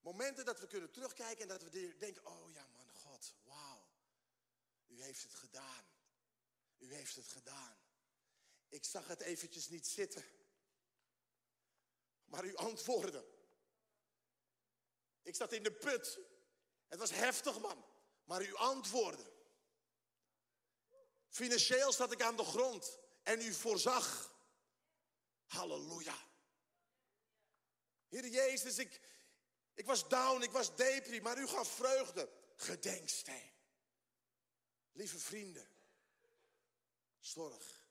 Momenten 0.00 0.44
dat 0.44 0.60
we 0.60 0.66
kunnen 0.66 0.90
terugkijken 0.90 1.42
en 1.42 1.48
dat 1.48 1.62
we 1.62 1.96
denken, 1.98 2.26
oh 2.26 2.50
ja 2.50 2.66
man, 2.66 2.90
God, 2.92 3.34
wauw. 3.42 3.86
U 4.86 5.02
heeft 5.02 5.22
het 5.22 5.34
gedaan. 5.34 5.84
U 6.78 6.94
heeft 6.94 7.16
het 7.16 7.28
gedaan. 7.28 7.76
Ik 8.68 8.84
zag 8.84 9.06
het 9.06 9.20
eventjes 9.20 9.68
niet 9.68 9.86
zitten. 9.86 10.24
Maar 12.24 12.44
u 12.44 12.54
antwoordde. 12.54 13.24
Ik 15.22 15.34
zat 15.34 15.52
in 15.52 15.62
de 15.62 15.72
put. 15.72 16.18
Het 16.88 16.98
was 16.98 17.10
heftig, 17.10 17.60
man. 17.60 17.90
Maar 18.32 18.42
u 18.42 18.54
antwoordde. 18.54 19.32
Financieel 21.28 21.92
zat 21.92 22.12
ik 22.12 22.22
aan 22.22 22.36
de 22.36 22.44
grond 22.44 22.98
en 23.22 23.40
u 23.40 23.54
voorzag. 23.54 24.34
Halleluja. 25.46 26.28
Heer 28.08 28.26
Jezus, 28.26 28.78
ik, 28.78 29.00
ik 29.74 29.86
was 29.86 30.08
down, 30.08 30.42
ik 30.42 30.50
was 30.50 30.76
depri, 30.76 31.20
maar 31.20 31.38
u 31.38 31.46
gaf 31.46 31.74
vreugde. 31.74 32.32
Gedenksteen. 32.56 33.52
Lieve 34.92 35.18
vrienden, 35.18 35.68
zorg 37.18 37.86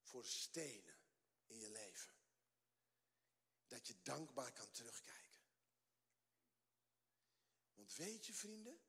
voor 0.00 0.26
stenen 0.26 0.98
in 1.46 1.58
je 1.58 1.70
leven. 1.70 2.12
Dat 3.66 3.86
je 3.86 3.94
dankbaar 4.02 4.52
kan 4.52 4.70
terugkijken. 4.70 5.20
Want 7.74 7.94
weet 7.94 8.26
je, 8.26 8.32
vrienden, 8.32 8.80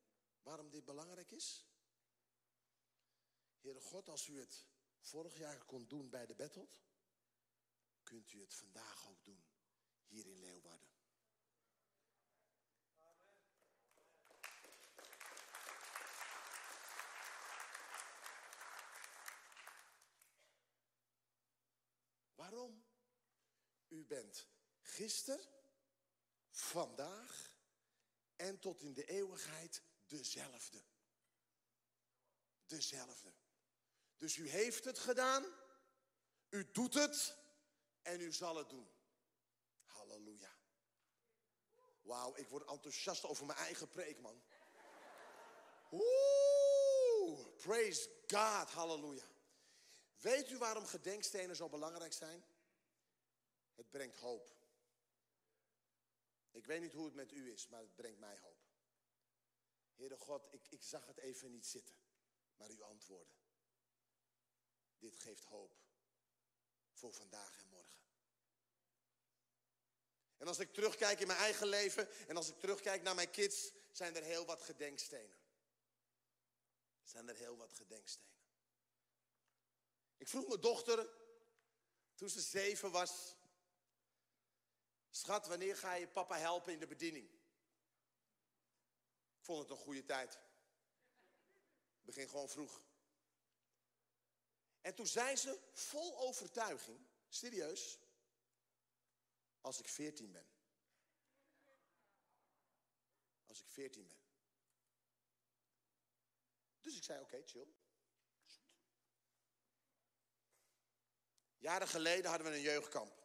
waarom 0.42 0.70
dit 0.70 0.84
belangrijk 0.84 1.30
is? 1.30 1.66
Heere 3.60 3.80
God, 3.80 4.08
als 4.08 4.26
u 4.26 4.40
het 4.40 4.66
vorig 5.00 5.38
jaar 5.38 5.64
kon 5.64 5.88
doen 5.88 6.10
bij 6.10 6.26
de 6.26 6.34
Bettelt, 6.34 6.80
kunt 8.02 8.32
u 8.32 8.40
het 8.40 8.54
vandaag 8.54 9.08
ook 9.08 9.24
doen 9.24 9.44
hier 10.06 10.26
in 10.26 10.40
Leeuwarden. 10.40 10.90
Waarom? 22.34 22.84
U 23.88 24.04
bent 24.04 24.46
gisteren, 24.80 25.40
vandaag 26.50 27.56
en 28.36 28.58
tot 28.58 28.82
in 28.82 28.92
de 28.92 29.04
eeuwigheid 29.04 29.82
dezelfde. 30.16 30.82
Dezelfde. 32.66 33.32
Dus 34.16 34.36
u 34.36 34.48
heeft 34.48 34.84
het 34.84 34.98
gedaan, 34.98 35.44
u 36.48 36.70
doet 36.70 36.94
het 36.94 37.36
en 38.02 38.20
u 38.20 38.32
zal 38.32 38.56
het 38.56 38.70
doen. 38.70 38.90
Halleluja. 39.84 40.56
Wauw, 42.02 42.36
ik 42.36 42.48
word 42.48 42.68
enthousiast 42.68 43.24
over 43.24 43.46
mijn 43.46 43.58
eigen 43.58 43.88
preek, 43.88 44.20
man. 44.20 44.42
Oeh, 45.90 47.46
praise 47.56 48.10
God, 48.26 48.70
halleluja. 48.70 49.30
Weet 50.20 50.50
u 50.50 50.58
waarom 50.58 50.86
gedenkstenen 50.86 51.56
zo 51.56 51.68
belangrijk 51.68 52.12
zijn? 52.12 52.44
Het 53.74 53.90
brengt 53.90 54.16
hoop. 54.16 54.60
Ik 56.50 56.66
weet 56.66 56.80
niet 56.80 56.92
hoe 56.92 57.04
het 57.04 57.14
met 57.14 57.32
u 57.32 57.52
is, 57.52 57.68
maar 57.68 57.80
het 57.80 57.94
brengt 57.94 58.18
mij 58.18 58.38
hoop. 58.38 58.51
Heere 59.94 60.16
God, 60.16 60.52
ik, 60.52 60.68
ik 60.68 60.82
zag 60.82 61.06
het 61.06 61.18
even 61.18 61.50
niet 61.50 61.66
zitten, 61.66 61.96
maar 62.56 62.70
u 62.70 62.82
antwoordde. 62.82 63.34
Dit 64.98 65.16
geeft 65.16 65.44
hoop 65.44 65.76
voor 66.92 67.12
vandaag 67.12 67.58
en 67.58 67.68
morgen. 67.68 68.00
En 70.36 70.48
als 70.48 70.58
ik 70.58 70.72
terugkijk 70.72 71.20
in 71.20 71.26
mijn 71.26 71.38
eigen 71.38 71.66
leven 71.66 72.28
en 72.28 72.36
als 72.36 72.48
ik 72.48 72.58
terugkijk 72.58 73.02
naar 73.02 73.14
mijn 73.14 73.30
kids, 73.30 73.72
zijn 73.92 74.16
er 74.16 74.22
heel 74.22 74.44
wat 74.44 74.62
gedenkstenen. 74.62 75.38
Zijn 77.02 77.28
er 77.28 77.36
heel 77.36 77.56
wat 77.56 77.72
gedenkstenen. 77.72 78.30
Ik 80.16 80.28
vroeg 80.28 80.46
mijn 80.46 80.60
dochter, 80.60 81.08
toen 82.14 82.28
ze 82.28 82.40
zeven 82.40 82.90
was, 82.90 83.36
schat, 85.10 85.46
wanneer 85.46 85.76
ga 85.76 85.94
je 85.94 86.08
papa 86.08 86.38
helpen 86.38 86.72
in 86.72 86.78
de 86.78 86.86
bediening? 86.86 87.41
Ik 89.42 89.48
vond 89.48 89.60
het 89.60 89.70
een 89.70 89.84
goede 89.84 90.04
tijd. 90.04 90.38
Begin 92.00 92.28
gewoon 92.28 92.48
vroeg. 92.48 92.82
En 94.80 94.94
toen 94.94 95.06
zei 95.06 95.36
ze, 95.36 95.60
vol 95.72 96.18
overtuiging, 96.18 97.06
serieus, 97.28 97.98
als 99.60 99.78
ik 99.78 99.88
veertien 99.88 100.32
ben. 100.32 100.46
Als 103.46 103.60
ik 103.60 103.68
veertien 103.68 104.06
ben. 104.06 104.20
Dus 106.80 106.96
ik 106.96 107.02
zei, 107.02 107.20
oké, 107.20 107.42
chill. 107.46 107.74
Jaren 111.58 111.88
geleden 111.88 112.30
hadden 112.30 112.50
we 112.50 112.56
een 112.56 112.62
jeugdkamp. 112.62 113.22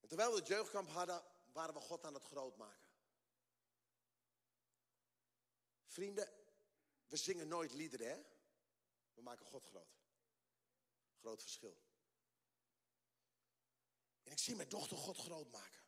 En 0.00 0.08
terwijl 0.08 0.30
we 0.30 0.38
het 0.38 0.48
jeugdkamp 0.48 0.88
hadden, 0.88 1.31
waren 1.52 1.74
we 1.74 1.80
God 1.80 2.04
aan 2.04 2.14
het 2.14 2.24
grootmaken. 2.24 2.90
Vrienden, 5.84 6.32
we 7.06 7.16
zingen 7.16 7.48
nooit 7.48 7.72
liederen, 7.72 8.08
hè? 8.08 8.22
We 9.14 9.22
maken 9.22 9.46
God 9.46 9.64
groot. 9.64 10.00
Groot 11.18 11.42
verschil. 11.42 11.80
En 14.22 14.32
ik 14.32 14.38
zie 14.38 14.56
mijn 14.56 14.68
dochter 14.68 14.96
God 14.96 15.16
groot 15.16 15.50
maken. 15.50 15.80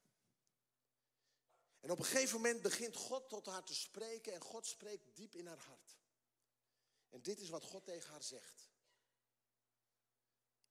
En 1.80 1.90
op 1.90 1.98
een 1.98 2.04
gegeven 2.04 2.36
moment 2.36 2.62
begint 2.62 2.96
God 2.96 3.28
tot 3.28 3.46
haar 3.46 3.64
te 3.64 3.74
spreken 3.74 4.32
en 4.32 4.40
God 4.40 4.66
spreekt 4.66 5.16
diep 5.16 5.34
in 5.34 5.46
haar 5.46 5.58
hart. 5.58 5.96
En 7.08 7.22
dit 7.22 7.40
is 7.40 7.48
wat 7.48 7.62
God 7.62 7.84
tegen 7.84 8.10
haar 8.10 8.22
zegt. 8.22 8.72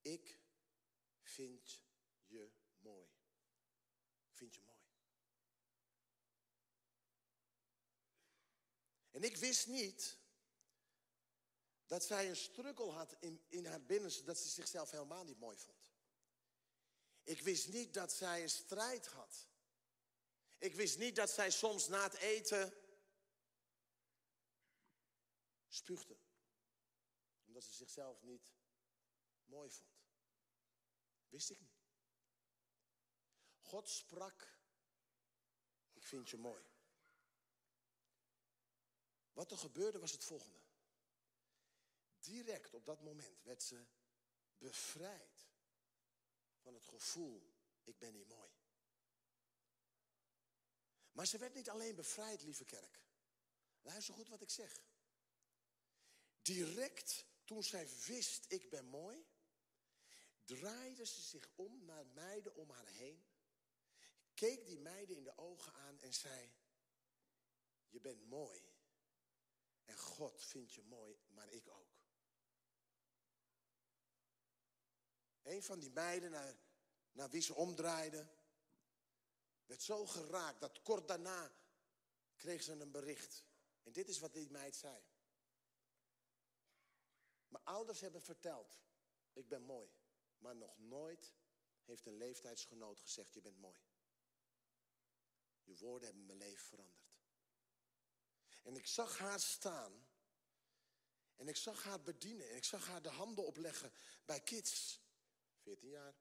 Ik 0.02 0.40
vind 1.22 1.82
je 2.26 2.52
mooi. 2.80 3.08
Ik 4.26 4.36
vind 4.36 4.56
je 4.56 4.62
mooi. 4.62 4.73
En 9.14 9.24
ik 9.24 9.38
wist 9.38 9.68
niet 9.68 10.18
dat 11.86 12.04
zij 12.04 12.30
een 12.30 12.36
strukkel 12.36 12.94
had 12.94 13.16
in, 13.20 13.46
in 13.50 13.66
haar 13.66 13.84
binnenste, 13.84 14.24
dat 14.24 14.38
ze 14.38 14.50
zichzelf 14.50 14.92
helemaal 14.92 15.24
niet 15.24 15.40
mooi 15.40 15.58
vond. 15.58 15.92
Ik 17.24 17.42
wist 17.42 17.68
niet 17.68 17.94
dat 17.94 18.14
zij 18.14 18.42
een 18.42 18.50
strijd 18.50 19.08
had. 19.08 19.48
Ik 20.58 20.76
wist 20.76 20.98
niet 20.98 21.16
dat 21.16 21.30
zij 21.30 21.52
soms 21.52 21.88
na 21.88 22.04
het 22.04 22.14
eten 22.14 22.74
spuugde. 25.68 26.18
Omdat 27.46 27.64
ze 27.64 27.74
zichzelf 27.74 28.22
niet 28.22 28.54
mooi 29.46 29.70
vond. 29.70 30.04
Wist 31.30 31.50
ik 31.50 31.60
niet. 31.60 31.84
God 33.60 33.90
sprak. 33.90 34.58
Ik 35.94 36.06
vind 36.06 36.30
je 36.30 36.38
mooi. 36.38 36.73
Wat 39.34 39.52
er 39.52 39.58
gebeurde 39.58 40.00
was 40.00 40.12
het 40.12 40.24
volgende. 40.24 40.62
Direct 42.20 42.74
op 42.74 42.86
dat 42.86 43.02
moment 43.02 43.44
werd 43.44 43.64
ze 43.64 43.86
bevrijd 44.58 45.48
van 46.58 46.74
het 46.74 46.86
gevoel, 46.86 47.54
ik 47.84 47.98
ben 48.00 48.14
niet 48.14 48.28
mooi. 48.28 48.52
Maar 51.12 51.28
ze 51.28 51.38
werd 51.38 51.54
niet 51.54 51.70
alleen 51.70 51.96
bevrijd, 51.96 52.42
lieve 52.42 52.66
kerk. 52.66 53.02
Luister 53.82 54.14
goed 54.14 54.30
wat 54.30 54.42
ik 54.42 54.50
zeg. 54.50 54.84
Direct 56.42 57.26
toen 57.46 57.64
zij 57.64 57.90
wist, 58.06 58.46
ik 58.52 58.70
ben 58.70 58.86
mooi, 58.86 59.26
draaide 60.44 61.06
ze 61.06 61.22
zich 61.22 61.50
om 61.56 61.86
naar 61.86 62.06
meiden 62.06 62.56
om 62.56 62.70
haar 62.70 62.88
heen, 62.88 63.26
keek 64.34 64.66
die 64.66 64.80
meiden 64.80 65.16
in 65.16 65.24
de 65.24 65.38
ogen 65.38 65.74
aan 65.74 66.00
en 66.00 66.14
zei, 66.14 66.54
je 67.90 68.00
bent 68.00 68.26
mooi. 68.26 68.73
God 70.24 70.44
vindt 70.44 70.74
je 70.74 70.84
mooi, 70.84 71.20
maar 71.28 71.50
ik 71.50 71.68
ook. 71.68 71.92
Een 75.42 75.64
van 75.64 75.80
die 75.80 75.90
meiden 75.90 76.32
naar, 76.32 76.58
naar 77.12 77.30
wie 77.30 77.42
ze 77.42 77.54
omdraaide, 77.54 78.28
werd 79.66 79.82
zo 79.82 80.06
geraakt 80.06 80.60
dat 80.60 80.82
kort 80.82 81.08
daarna 81.08 81.52
kreeg 82.36 82.64
ze 82.64 82.72
een 82.72 82.92
bericht. 82.92 83.46
En 83.84 83.92
dit 83.92 84.10
is 84.10 84.20
wat 84.20 84.34
die 84.34 84.50
meid 84.50 84.76
zei. 84.76 85.04
Mijn 87.48 87.64
ouders 87.64 88.00
hebben 88.00 88.22
verteld, 88.22 88.80
ik 89.34 89.48
ben 89.48 89.62
mooi. 89.62 89.92
Maar 90.38 90.56
nog 90.56 90.80
nooit 90.80 91.34
heeft 91.84 92.06
een 92.06 92.18
leeftijdsgenoot 92.18 93.00
gezegd, 93.00 93.34
je 93.34 93.42
bent 93.42 93.58
mooi. 93.58 93.80
Je 95.64 95.78
woorden 95.78 96.08
hebben 96.08 96.26
mijn 96.26 96.38
leven 96.38 96.66
veranderd. 96.66 97.12
En 98.64 98.76
ik 98.76 98.88
zag 98.88 99.18
haar 99.18 99.40
staan. 99.40 100.12
En 101.36 101.48
ik 101.48 101.56
zag 101.56 101.84
haar 101.84 102.02
bedienen. 102.02 102.50
En 102.50 102.56
ik 102.56 102.64
zag 102.64 102.88
haar 102.88 103.02
de 103.02 103.10
handen 103.10 103.46
opleggen 103.46 103.92
bij 104.26 104.42
kids. 104.42 105.02
14 105.62 105.90
jaar. 105.90 106.16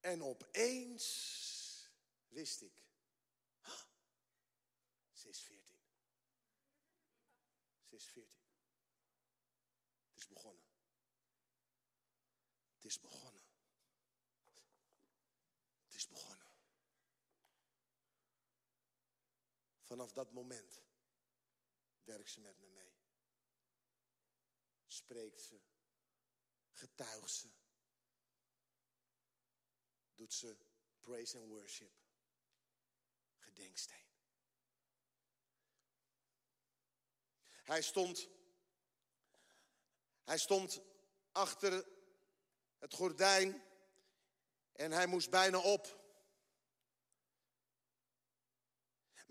En 0.00 0.22
opeens 0.22 1.90
wist 2.28 2.62
ik, 2.62 2.84
ze 5.12 5.28
is 5.28 5.40
14. 5.40 5.80
Ze 7.88 7.96
is 7.96 8.04
14. 8.04 8.32
Het 10.08 10.18
is 10.18 10.26
begonnen. 10.28 10.64
Het 12.74 12.84
is 12.84 13.00
begonnen. 13.00 13.42
Het 15.84 15.94
is 15.94 16.08
begonnen. 16.08 16.52
Vanaf 19.92 20.12
dat 20.12 20.32
moment 20.32 20.82
werkt 22.04 22.30
ze 22.30 22.40
met 22.40 22.58
me 22.58 22.66
mee. 22.66 22.92
Spreekt 24.86 25.42
ze, 25.42 25.60
getuigt 26.70 27.30
ze, 27.30 27.48
doet 30.14 30.34
ze 30.34 30.56
praise 31.00 31.38
and 31.38 31.48
worship, 31.48 31.92
gedenksteen. 33.36 34.06
Hij 37.48 37.82
stond, 37.82 38.28
hij 40.24 40.38
stond 40.38 40.80
achter 41.32 41.86
het 42.78 42.94
gordijn 42.94 43.62
en 44.72 44.92
hij 44.92 45.06
moest 45.06 45.30
bijna 45.30 45.58
op. 45.58 46.01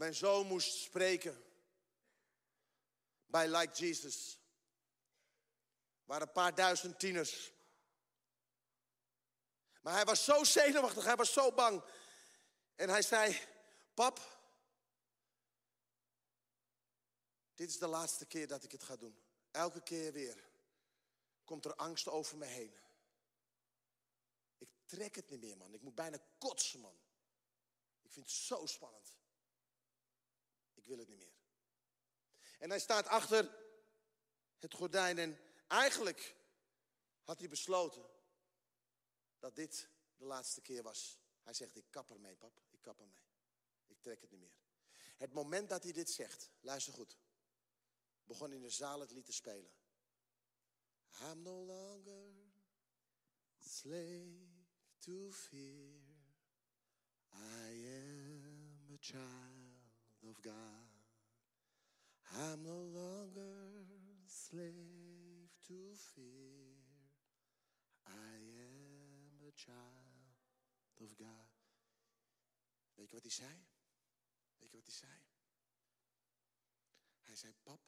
Mijn 0.02 0.16
zoon 0.16 0.48
moest 0.48 0.74
spreken 0.74 1.44
bij 3.26 3.48
Like 3.48 3.74
Jesus. 3.74 4.40
Waren 6.04 6.28
een 6.28 6.34
paar 6.34 6.56
duizend 6.56 7.00
tieners. 7.00 7.52
Maar 9.82 9.94
hij 9.94 10.06
was 10.06 10.24
zo 10.24 10.44
zenuwachtig, 10.44 11.04
hij 11.04 11.16
was 11.16 11.34
zo 11.34 11.52
bang. 11.52 11.84
En 12.76 12.90
hij 12.90 13.02
zei, 13.02 13.40
pap, 13.94 14.40
dit 17.56 17.70
is 17.70 17.78
de 17.78 17.88
laatste 17.88 18.26
keer 18.26 18.48
dat 18.48 18.64
ik 18.64 18.72
het 18.72 18.84
ga 18.84 18.96
doen. 18.96 19.24
Elke 19.52 19.82
keer 19.82 20.12
weer 20.12 20.50
komt 21.44 21.66
er 21.66 21.76
angst 21.76 22.08
over 22.08 22.38
me 22.38 22.46
heen. 22.46 22.78
Ik 24.58 24.70
trek 24.86 25.16
het 25.16 25.30
niet 25.30 25.42
meer, 25.42 25.58
man. 25.58 25.74
Ik 25.74 25.82
moet 25.82 25.96
bijna 25.96 26.18
kotsen, 26.38 26.80
man. 26.80 26.98
Ik 28.02 28.12
vind 28.12 28.26
het 28.26 28.36
zo 28.36 28.66
spannend. 28.66 29.20
Ik 30.82 30.88
wil 30.88 30.98
het 30.98 31.08
niet 31.08 31.18
meer. 31.18 31.36
En 32.60 32.70
hij 32.70 32.80
staat 32.80 33.08
achter 33.08 33.58
het 34.58 34.74
gordijn 34.74 35.18
en 35.18 35.40
eigenlijk 35.68 36.36
had 37.24 37.40
hij 37.40 37.50
besloten 37.50 38.10
dat 39.40 39.56
dit 39.56 39.90
de 40.18 40.26
laatste 40.26 40.62
keer 40.62 40.84
was. 40.84 41.20
Hij 41.42 41.54
zegt, 41.54 41.76
ik 41.76 41.86
kap 41.90 42.12
ermee, 42.12 42.36
pap. 42.36 42.62
Ik 42.70 42.82
kap 42.82 43.00
ermee. 43.00 43.24
Ik 43.88 44.02
trek 44.02 44.22
het 44.22 44.32
niet 44.32 44.40
meer. 44.40 44.60
Het 45.18 45.34
moment 45.34 45.70
dat 45.70 45.84
hij 45.84 45.92
dit 45.92 46.10
zegt, 46.10 46.52
luister 46.60 46.94
goed, 46.94 47.18
begon 48.24 48.54
in 48.54 48.62
de 48.62 48.70
zaal 48.70 49.00
het 49.00 49.12
lied 49.12 49.26
te 49.26 49.34
spelen. 49.34 49.72
I'm 51.22 51.42
no 51.42 51.66
longer 51.66 52.32
slave 53.60 54.66
to 55.00 55.32
fear. 55.32 56.02
I 57.34 57.70
am 57.70 58.94
a 58.94 58.98
child 59.00 59.51
of 60.28 60.42
God. 60.42 60.92
I'm 62.34 62.64
no 62.64 62.80
longer 63.00 63.86
slave 64.28 65.50
to 65.68 65.96
fear. 65.96 66.78
I 68.08 68.36
am 68.38 69.48
a 69.48 69.52
child 69.56 70.36
of 71.02 71.16
God. 71.18 71.50
Weet 72.94 73.10
je 73.10 73.14
wat 73.16 73.24
hij 73.24 73.32
zei? 73.32 73.66
Weet 74.58 74.70
je 74.72 74.78
wat 74.78 74.86
hij 74.86 74.96
zei? 74.96 75.20
Hij 77.20 77.36
zei, 77.36 77.54
pap, 77.64 77.82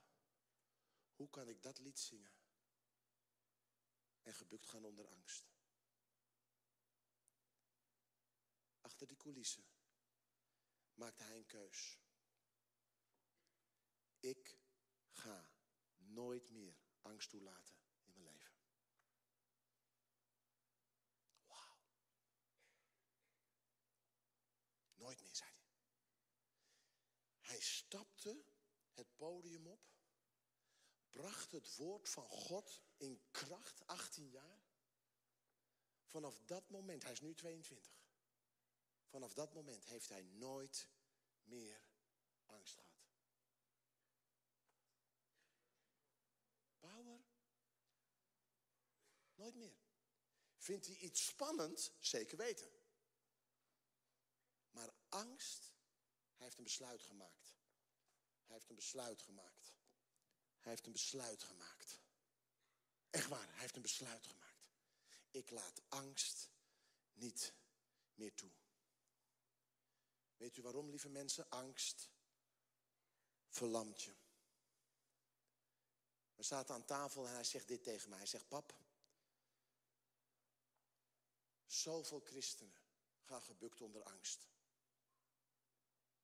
hoe 1.15 1.30
kan 1.30 1.48
ik 1.48 1.62
dat 1.62 1.80
lied 1.80 2.00
zingen? 2.00 2.32
En 4.22 4.34
gebukt 4.34 4.67
gaan 4.67 4.86
onder 4.86 5.08
angst. 5.08 5.54
Achter 8.82 9.08
die 9.08 9.17
coulissen 9.17 9.65
maakte 10.93 11.24
hij 11.24 11.38
een 11.38 11.46
keus. 11.46 12.03
Ik 14.24 14.58
ga 15.12 15.50
nooit 15.96 16.50
meer 16.50 16.78
angst 17.02 17.30
toelaten 17.30 17.76
in 18.04 18.14
mijn 18.14 18.26
leven. 18.26 18.56
Wauw. 21.46 21.78
Nooit 24.94 25.22
meer, 25.22 25.36
zei 25.36 25.50
hij. 25.52 25.72
Hij 27.40 27.60
stapte 27.60 28.46
het 28.92 29.16
podium 29.16 29.68
op, 29.68 29.92
bracht 31.10 31.52
het 31.52 31.76
woord 31.76 32.10
van 32.10 32.28
God 32.28 32.82
in 32.98 33.22
kracht, 33.32 33.88
18 33.88 34.30
jaar. 34.30 34.64
Vanaf 36.06 36.40
dat 36.40 36.70
moment, 36.70 37.04
hij 37.04 37.12
is 37.12 37.22
nu 37.22 37.34
22. 37.34 37.92
Vanaf 39.06 39.34
dat 39.34 39.54
moment 39.54 39.86
heeft 39.86 40.10
hij 40.10 40.24
nooit 40.24 40.90
meer 41.42 41.90
angst 42.46 42.74
gehad. 42.74 42.94
Power? 46.84 47.20
Nooit 49.43 49.56
meer. 49.56 49.77
Vindt 50.58 50.86
hij 50.86 50.95
iets 50.95 51.25
spannend? 51.25 51.91
Zeker 51.99 52.38
weten. 52.38 52.71
Maar 54.71 54.93
angst, 55.10 55.73
hij 56.36 56.45
heeft 56.45 56.58
een 56.58 56.63
besluit 56.63 57.03
gemaakt. 57.03 57.56
Hij 58.45 58.56
heeft 58.56 58.69
een 58.69 58.75
besluit 58.75 59.21
gemaakt. 59.21 59.73
Hij 60.60 60.71
heeft 60.71 60.86
een 60.86 60.91
besluit 60.91 61.43
gemaakt. 61.43 61.99
Echt 63.10 63.27
waar, 63.27 63.47
hij 63.49 63.60
heeft 63.60 63.75
een 63.75 63.82
besluit 63.82 64.27
gemaakt. 64.27 64.69
Ik 65.32 65.49
laat 65.49 65.82
angst 65.88 66.49
niet 67.13 67.53
meer 68.13 68.34
toe. 68.34 68.51
Weet 70.38 70.58
u 70.58 70.62
waarom, 70.62 70.89
lieve 70.89 71.10
mensen? 71.10 71.49
Angst 71.49 72.10
verlamt 73.47 74.01
je. 74.01 74.15
We 76.36 76.43
zaten 76.43 76.75
aan 76.75 76.86
tafel 76.86 77.27
en 77.27 77.34
hij 77.34 77.43
zegt 77.43 77.67
dit 77.67 77.84
tegen 77.84 78.10
mij. 78.10 78.17
Hij 78.17 78.27
zegt, 78.27 78.47
pap, 78.47 78.83
zoveel 81.74 82.20
christenen 82.20 82.74
gaan 83.22 83.42
gebukt 83.42 83.82
onder 83.82 84.04
angst. 84.04 84.48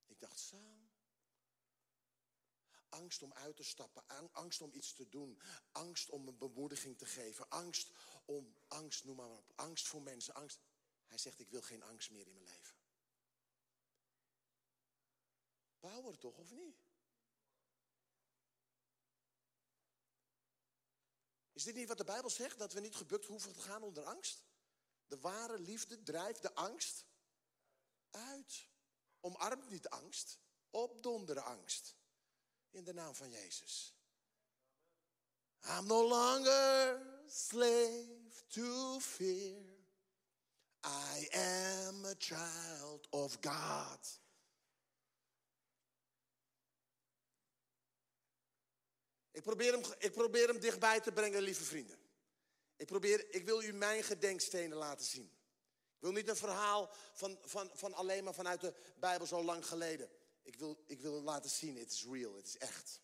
Ik 0.05 0.19
dacht, 0.19 0.39
Sam, 0.39 0.91
angst 2.89 3.21
om 3.21 3.33
uit 3.33 3.55
te 3.55 3.63
stappen, 3.63 4.03
angst 4.31 4.61
om 4.61 4.73
iets 4.73 4.93
te 4.93 5.09
doen, 5.09 5.41
angst 5.71 6.09
om 6.09 6.27
een 6.27 6.37
bemoediging 6.37 6.97
te 6.97 7.05
geven, 7.05 7.49
angst 7.49 7.91
om, 8.25 8.55
angst, 8.67 9.03
noem 9.03 9.15
maar 9.15 9.29
op, 9.29 9.51
angst 9.55 9.87
voor 9.87 10.01
mensen, 10.01 10.33
angst. 10.33 10.59
Hij 11.05 11.17
zegt, 11.17 11.39
ik 11.39 11.49
wil 11.49 11.61
geen 11.61 11.83
angst 11.83 12.11
meer 12.11 12.27
in 12.27 12.33
mijn 12.33 12.45
leven. 12.45 12.77
Power 15.79 16.17
toch, 16.17 16.37
of 16.37 16.51
niet? 16.51 16.87
Is 21.51 21.63
dit 21.63 21.75
niet 21.75 21.87
wat 21.87 21.97
de 21.97 22.03
Bijbel 22.03 22.29
zegt? 22.29 22.57
Dat 22.57 22.73
we 22.73 22.79
niet 22.79 22.95
gebukt 22.95 23.25
hoeven 23.25 23.53
te 23.53 23.61
gaan 23.61 23.83
onder 23.83 24.03
angst? 24.03 24.48
De 25.09 25.19
ware 25.19 25.59
liefde 25.59 26.03
drijft 26.03 26.41
de 26.41 26.55
angst 26.55 27.05
uit. 28.11 28.67
Omarmt 29.19 29.69
niet 29.69 29.89
angst, 29.89 30.39
opdonderen 30.69 31.43
angst. 31.43 31.95
In 32.69 32.83
de 32.83 32.93
naam 32.93 33.15
van 33.15 33.29
Jezus. 33.29 33.95
I'm 35.65 35.87
no 35.87 36.07
longer 36.07 37.01
slave 37.27 38.43
to 38.47 38.99
fear. 38.99 39.77
I 40.85 41.27
am 41.31 42.05
a 42.05 42.13
child 42.17 43.07
of 43.09 43.37
God. 43.41 44.21
Ik 49.31 49.43
probeer, 49.43 49.71
hem, 49.71 49.83
ik 49.97 50.11
probeer 50.11 50.47
hem 50.47 50.59
dichtbij 50.59 50.99
te 50.99 51.11
brengen, 51.11 51.41
lieve 51.41 51.63
vrienden. 51.63 51.98
Ik, 52.79 52.85
probeer, 52.85 53.33
ik 53.33 53.45
wil 53.45 53.63
u 53.63 53.73
mijn 53.73 54.03
gedenkstenen 54.03 54.77
laten 54.77 55.05
zien. 55.05 55.31
Ik 55.95 55.99
wil 55.99 56.11
niet 56.11 56.27
een 56.27 56.35
verhaal 56.35 56.89
van, 57.13 57.37
van, 57.41 57.71
van 57.73 57.93
alleen 57.93 58.23
maar 58.23 58.33
vanuit 58.33 58.61
de 58.61 58.73
Bijbel 58.99 59.27
zo 59.27 59.43
lang 59.43 59.65
geleden. 59.65 60.09
Ik 60.41 60.55
wil, 60.55 60.83
ik 60.85 60.99
wil 60.99 61.21
laten 61.21 61.49
zien, 61.49 61.77
het 61.77 61.91
is 61.91 62.05
real, 62.05 62.35
het 62.35 62.45
is 62.45 62.57
echt. 62.57 63.01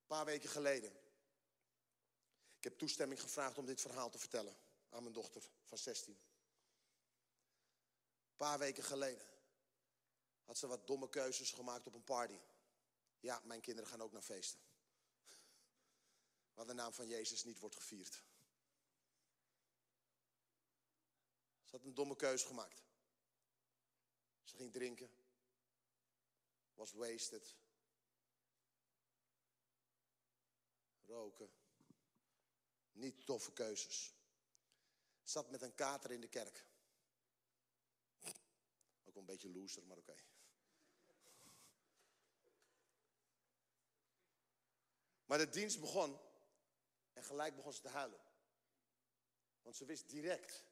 Een 0.00 0.06
paar 0.06 0.24
weken 0.24 0.48
geleden. 0.48 0.92
Ik 2.56 2.64
heb 2.64 2.78
toestemming 2.78 3.20
gevraagd 3.20 3.58
om 3.58 3.66
dit 3.66 3.80
verhaal 3.80 4.10
te 4.10 4.18
vertellen 4.18 4.56
aan 4.88 5.02
mijn 5.02 5.14
dochter 5.14 5.42
van 5.64 5.78
16. 5.78 6.12
Een 8.28 8.36
paar 8.36 8.58
weken 8.58 8.82
geleden 8.82 9.26
had 10.44 10.58
ze 10.58 10.66
wat 10.66 10.86
domme 10.86 11.08
keuzes 11.08 11.50
gemaakt 11.50 11.86
op 11.86 11.94
een 11.94 12.04
party. 12.04 12.38
Ja, 13.20 13.40
mijn 13.44 13.60
kinderen 13.60 13.90
gaan 13.90 14.02
ook 14.02 14.12
naar 14.12 14.22
feesten. 14.22 14.60
Waar 16.56 16.66
de 16.66 16.72
naam 16.72 16.92
van 16.92 17.08
Jezus 17.08 17.44
niet 17.44 17.58
wordt 17.58 17.74
gevierd. 17.74 18.24
Ze 21.64 21.76
had 21.76 21.84
een 21.84 21.94
domme 21.94 22.16
keuze 22.16 22.46
gemaakt. 22.46 22.82
Ze 24.42 24.56
ging 24.56 24.72
drinken. 24.72 25.10
Was 26.74 26.92
wasted. 26.92 27.56
Roken. 31.04 31.50
Niet 32.92 33.26
toffe 33.26 33.52
keuzes. 33.52 34.14
Zat 35.22 35.50
met 35.50 35.62
een 35.62 35.74
kater 35.74 36.10
in 36.10 36.20
de 36.20 36.28
kerk. 36.28 36.64
Ook 39.04 39.16
een 39.16 39.24
beetje 39.24 39.50
loser, 39.50 39.86
maar 39.86 39.96
oké. 39.96 40.16
Maar 45.24 45.38
de 45.38 45.48
dienst 45.48 45.80
begon 45.80 46.25
en 47.16 47.24
gelijk 47.24 47.56
begon 47.56 47.72
ze 47.72 47.80
te 47.80 47.88
huilen. 47.88 48.20
Want 49.62 49.76
ze 49.76 49.84
wist 49.84 50.08
direct, 50.08 50.64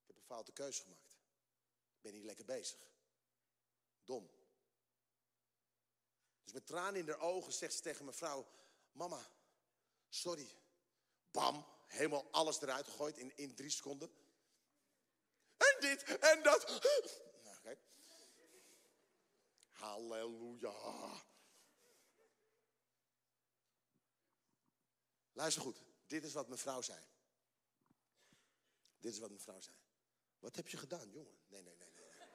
ik 0.00 0.06
heb 0.06 0.16
een 0.16 0.22
foute 0.22 0.52
keuze 0.52 0.82
gemaakt. 0.82 1.12
Ik 1.94 2.00
ben 2.00 2.12
niet 2.12 2.24
lekker 2.24 2.44
bezig. 2.44 2.78
Dom. 4.04 4.30
Dus 6.42 6.52
met 6.52 6.66
tranen 6.66 7.00
in 7.00 7.08
haar 7.08 7.20
ogen 7.20 7.52
zegt 7.52 7.74
ze 7.74 7.80
tegen 7.80 8.04
mijn 8.04 8.16
vrouw, 8.16 8.46
mama, 8.92 9.30
sorry. 10.08 10.48
Bam, 11.30 11.66
helemaal 11.86 12.30
alles 12.30 12.60
eruit 12.60 12.86
gegooid 12.86 13.18
in, 13.18 13.36
in 13.36 13.54
drie 13.54 13.70
seconden. 13.70 14.10
En 15.56 15.76
dit 15.80 16.18
en 16.18 16.42
dat. 16.42 16.68
Nou, 17.42 17.60
kijk. 17.62 17.78
Halleluja. 19.68 21.28
Luister 25.40 25.62
goed, 25.62 25.82
dit 26.06 26.24
is 26.24 26.32
wat 26.32 26.48
mevrouw 26.48 26.80
zei. 26.80 26.98
Dit 28.98 29.12
is 29.12 29.18
wat 29.18 29.30
mevrouw 29.30 29.60
zei. 29.60 29.76
Wat 30.38 30.56
heb 30.56 30.68
je 30.68 30.76
gedaan, 30.76 31.10
jongen? 31.10 31.38
Nee, 31.48 31.62
nee, 31.62 31.74
nee, 31.78 31.88
nee. 31.94 32.28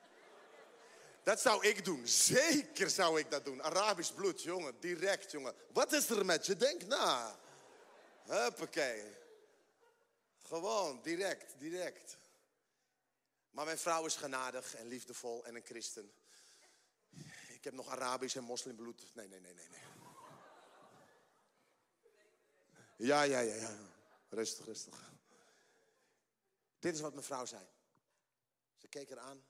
Dat 1.23 1.41
zou 1.41 1.67
ik 1.67 1.85
doen. 1.85 2.07
Zeker 2.07 2.89
zou 2.89 3.19
ik 3.19 3.31
dat 3.31 3.45
doen. 3.45 3.63
Arabisch 3.63 4.11
bloed, 4.11 4.41
jongen. 4.41 4.79
Direct, 4.79 5.31
jongen. 5.31 5.55
Wat 5.73 5.93
is 5.93 6.09
er 6.09 6.25
met 6.25 6.45
je? 6.45 6.57
Denk 6.57 6.85
na. 6.85 7.39
Huppakee. 8.23 9.17
Gewoon, 10.37 11.01
direct, 11.01 11.59
direct. 11.59 12.17
Maar 13.51 13.65
mijn 13.65 13.77
vrouw 13.77 14.05
is 14.05 14.15
genadig 14.15 14.75
en 14.75 14.87
liefdevol 14.87 15.45
en 15.45 15.55
een 15.55 15.65
christen. 15.65 16.11
Ik 17.47 17.63
heb 17.63 17.73
nog 17.73 17.87
Arabisch 17.87 18.35
en 18.35 18.43
moslimbloed. 18.43 19.15
Nee, 19.15 19.27
nee, 19.27 19.39
nee, 19.39 19.53
nee, 19.53 19.69
nee. 19.69 19.94
Ja, 22.95 23.21
ja, 23.21 23.39
ja, 23.39 23.55
ja. 23.55 23.77
Rustig, 24.29 24.65
rustig. 24.65 25.13
Dit 26.79 26.93
is 26.93 27.01
wat 27.01 27.13
mijn 27.13 27.25
vrouw 27.25 27.45
zei. 27.45 27.67
Ze 28.77 28.87
keek 28.87 29.09
er 29.09 29.19
aan 29.19 29.45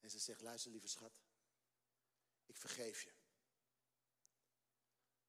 en 0.00 0.10
ze 0.10 0.18
zegt: 0.18 0.40
Luister, 0.40 0.70
lieve 0.70 0.88
schat, 0.88 1.22
ik 2.46 2.56
vergeef 2.56 3.02
je. 3.02 3.12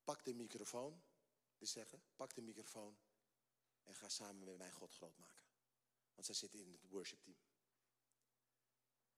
Pak 0.03 0.25
de 0.25 0.33
microfoon, 0.33 1.03
dus 1.57 1.71
zeggen, 1.71 2.03
pak 2.15 2.33
de 2.33 2.41
microfoon 2.41 2.97
en 3.83 3.95
ga 3.95 4.09
samen 4.09 4.43
met 4.43 4.57
mij 4.57 4.71
God 4.71 4.93
groot 4.93 5.17
maken. 5.17 5.43
Want 6.13 6.25
zij 6.25 6.35
zit 6.35 6.53
in 6.53 6.71
het 6.71 6.89
worshipteam. 6.89 7.37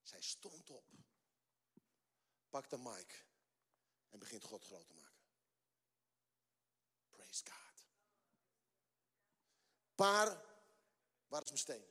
Zij 0.01 0.21
stond 0.21 0.69
op, 0.69 0.91
pak 2.49 2.69
de 2.69 2.77
mic 2.77 3.25
en 4.09 4.19
begint 4.19 4.43
God 4.43 4.63
groot 4.63 4.87
te 4.87 4.93
maken. 4.93 5.25
Praise 7.09 7.43
God. 7.45 7.66
Paar, 9.97 10.41
waar 11.27 11.41
is 11.41 11.47
mijn 11.47 11.57
steen? 11.57 11.85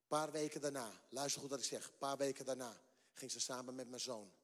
Een 0.00 0.06
paar 0.06 0.30
weken 0.30 0.60
daarna, 0.60 1.00
luister 1.08 1.40
goed 1.40 1.50
wat 1.50 1.58
ik 1.58 1.64
zeg, 1.64 1.86
een 1.86 1.98
paar 1.98 2.16
weken 2.16 2.44
daarna 2.44 2.82
ging 3.12 3.30
ze 3.30 3.40
samen 3.40 3.74
met 3.74 3.88
mijn 3.88 4.00
zoon 4.00 4.34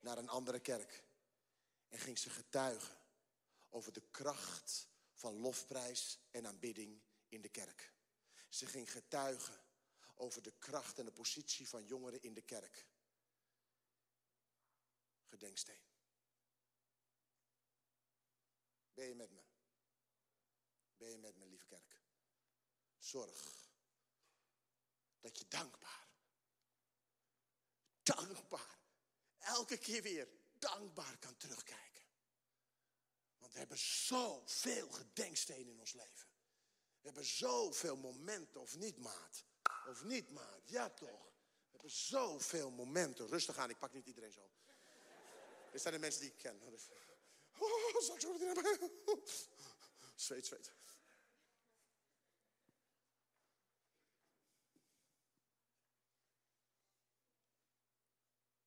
naar 0.00 0.18
een 0.18 0.28
andere 0.28 0.60
kerk. 0.60 1.04
En 1.88 1.98
ging 1.98 2.18
ze 2.18 2.30
getuigen 2.30 2.96
over 3.68 3.92
de 3.92 4.02
kracht 4.10 4.88
van 5.12 5.40
lofprijs 5.40 6.18
en 6.30 6.46
aanbidding 6.46 7.02
in 7.28 7.40
de 7.40 7.48
kerk. 7.48 7.92
Ze 8.48 8.66
ging 8.66 8.90
getuigen 8.90 9.60
over 10.14 10.42
de 10.42 10.52
kracht 10.58 10.98
en 10.98 11.04
de 11.04 11.12
positie 11.12 11.68
van 11.68 11.84
jongeren 11.84 12.22
in 12.22 12.34
de 12.34 12.42
kerk. 12.42 12.86
Gedenksteen. 15.24 15.93
Ben 18.94 19.08
je 19.08 19.14
met 19.14 19.30
me? 19.30 19.42
Ben 20.96 21.10
je 21.10 21.18
met 21.18 21.36
me, 21.36 21.46
lieve 21.46 21.66
kerk? 21.66 22.02
Zorg 22.98 23.62
dat 25.20 25.38
je 25.38 25.48
dankbaar, 25.48 26.08
dankbaar, 28.02 28.78
elke 29.38 29.76
keer 29.76 30.02
weer 30.02 30.28
dankbaar 30.58 31.18
kan 31.18 31.36
terugkijken. 31.36 32.02
Want 33.38 33.52
we 33.52 33.58
hebben 33.58 33.78
zoveel 33.78 34.90
gedenkstenen 34.90 35.70
in 35.70 35.80
ons 35.80 35.92
leven. 35.92 36.28
We 37.00 37.10
hebben 37.10 37.24
zoveel 37.24 37.96
momenten, 37.96 38.60
of 38.60 38.76
niet, 38.76 38.98
maat? 38.98 39.44
Of 39.86 40.04
niet, 40.04 40.30
maat? 40.30 40.60
Ja, 40.64 40.90
toch? 40.90 41.32
We 41.64 41.70
hebben 41.70 41.90
zoveel 41.90 42.70
momenten. 42.70 43.26
Rustig 43.26 43.56
aan, 43.56 43.70
ik 43.70 43.78
pak 43.78 43.92
niet 43.92 44.06
iedereen 44.06 44.32
zo. 44.32 44.50
Dit 45.72 45.80
zijn 45.80 45.94
de 45.94 46.00
mensen 46.00 46.20
die 46.20 46.30
ik 46.30 46.38
ken. 46.38 46.60
Oh, 47.58 48.00
zal 48.00 48.14
ik 48.14 48.20
zo 48.20 48.38
hebben? 48.38 48.88
Zweet, 50.14 50.46
zweet. 50.46 50.72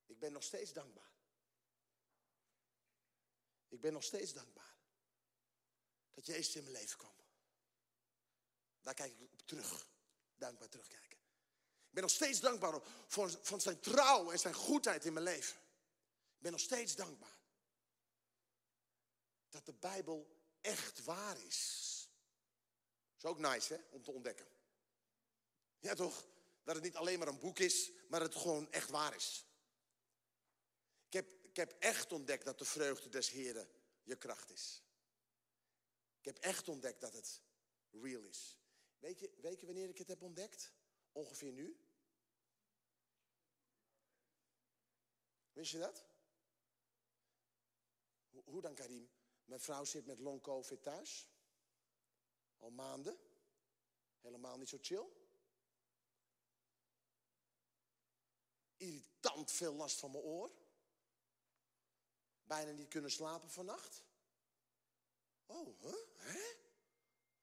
Ik 0.05 0.19
ben 0.19 0.31
nog 0.31 0.43
steeds 0.43 0.73
dankbaar. 0.73 1.11
Ik 3.67 3.81
ben 3.81 3.93
nog 3.93 4.03
steeds 4.03 4.33
dankbaar. 4.33 4.75
Dat 6.13 6.25
Jezus 6.25 6.55
in 6.55 6.63
mijn 6.63 6.75
leven 6.75 6.97
kwam. 6.97 7.15
Daar 8.81 8.93
kijk 8.93 9.13
ik 9.19 9.31
op 9.31 9.41
terug. 9.45 9.87
Dankbaar 10.35 10.69
terugkijken. 10.69 11.17
Ik 11.87 11.93
ben 11.93 12.01
nog 12.01 12.11
steeds 12.11 12.39
dankbaar 12.39 12.81
voor, 13.07 13.39
voor 13.41 13.61
zijn 13.61 13.79
trouw 13.79 14.31
en 14.31 14.39
zijn 14.39 14.53
goedheid 14.53 15.05
in 15.05 15.13
mijn 15.13 15.25
leven. 15.25 15.55
Ik 16.35 16.41
ben 16.41 16.51
nog 16.51 16.61
steeds 16.61 16.95
dankbaar 16.95 17.36
dat 19.49 19.65
de 19.65 19.73
Bijbel 19.73 20.37
echt 20.61 21.03
waar 21.03 21.41
is. 21.41 21.93
Is 23.17 23.25
ook 23.25 23.39
nice 23.39 23.73
hè, 23.73 23.81
om 23.89 24.03
te 24.03 24.11
ontdekken. 24.11 24.47
Ja 25.79 25.93
toch? 25.93 26.25
Dat 26.63 26.75
het 26.75 26.83
niet 26.83 26.95
alleen 26.95 27.19
maar 27.19 27.27
een 27.27 27.39
boek 27.39 27.59
is, 27.59 27.91
maar 28.09 28.19
dat 28.19 28.33
het 28.33 28.41
gewoon 28.41 28.71
echt 28.71 28.89
waar 28.89 29.15
is. 29.15 29.45
Ik 31.05 31.13
heb, 31.13 31.43
ik 31.43 31.55
heb 31.55 31.75
echt 31.79 32.11
ontdekt 32.11 32.45
dat 32.45 32.59
de 32.59 32.65
vreugde 32.65 33.09
des 33.09 33.29
Heren 33.29 33.69
je 34.03 34.15
kracht 34.15 34.49
is. 34.49 34.81
heb 36.27 36.37
echt 36.37 36.67
ontdekt 36.67 37.01
dat 37.01 37.13
het 37.13 37.41
real 37.91 38.23
is. 38.23 38.57
Weet 38.99 39.19
je, 39.19 39.31
weet 39.41 39.59
je 39.59 39.65
wanneer 39.65 39.89
ik 39.89 39.97
het 39.97 40.07
heb 40.07 40.21
ontdekt? 40.21 40.73
Ongeveer 41.11 41.51
nu. 41.51 41.79
Wist 45.53 45.71
je 45.71 45.79
dat? 45.79 46.05
Hoe 48.43 48.61
dan, 48.61 48.73
Karim? 48.73 49.09
Mijn 49.47 49.61
vrouw 49.61 49.83
zit 49.83 50.05
met 50.05 50.19
long 50.19 50.41
covid 50.41 50.83
thuis. 50.83 51.27
Al 52.57 52.69
maanden. 52.69 53.19
Helemaal 54.21 54.57
niet 54.57 54.69
zo 54.69 54.77
chill. 54.81 55.05
Irritant 58.77 59.51
veel 59.51 59.73
last 59.73 59.99
van 59.99 60.11
mijn 60.11 60.23
oor. 60.23 60.51
Bijna 62.43 62.71
niet 62.71 62.87
kunnen 62.87 63.11
slapen 63.11 63.49
vannacht. 63.49 64.03
Oh, 65.45 65.81
huh? 65.81 65.95
hè? 66.15 66.43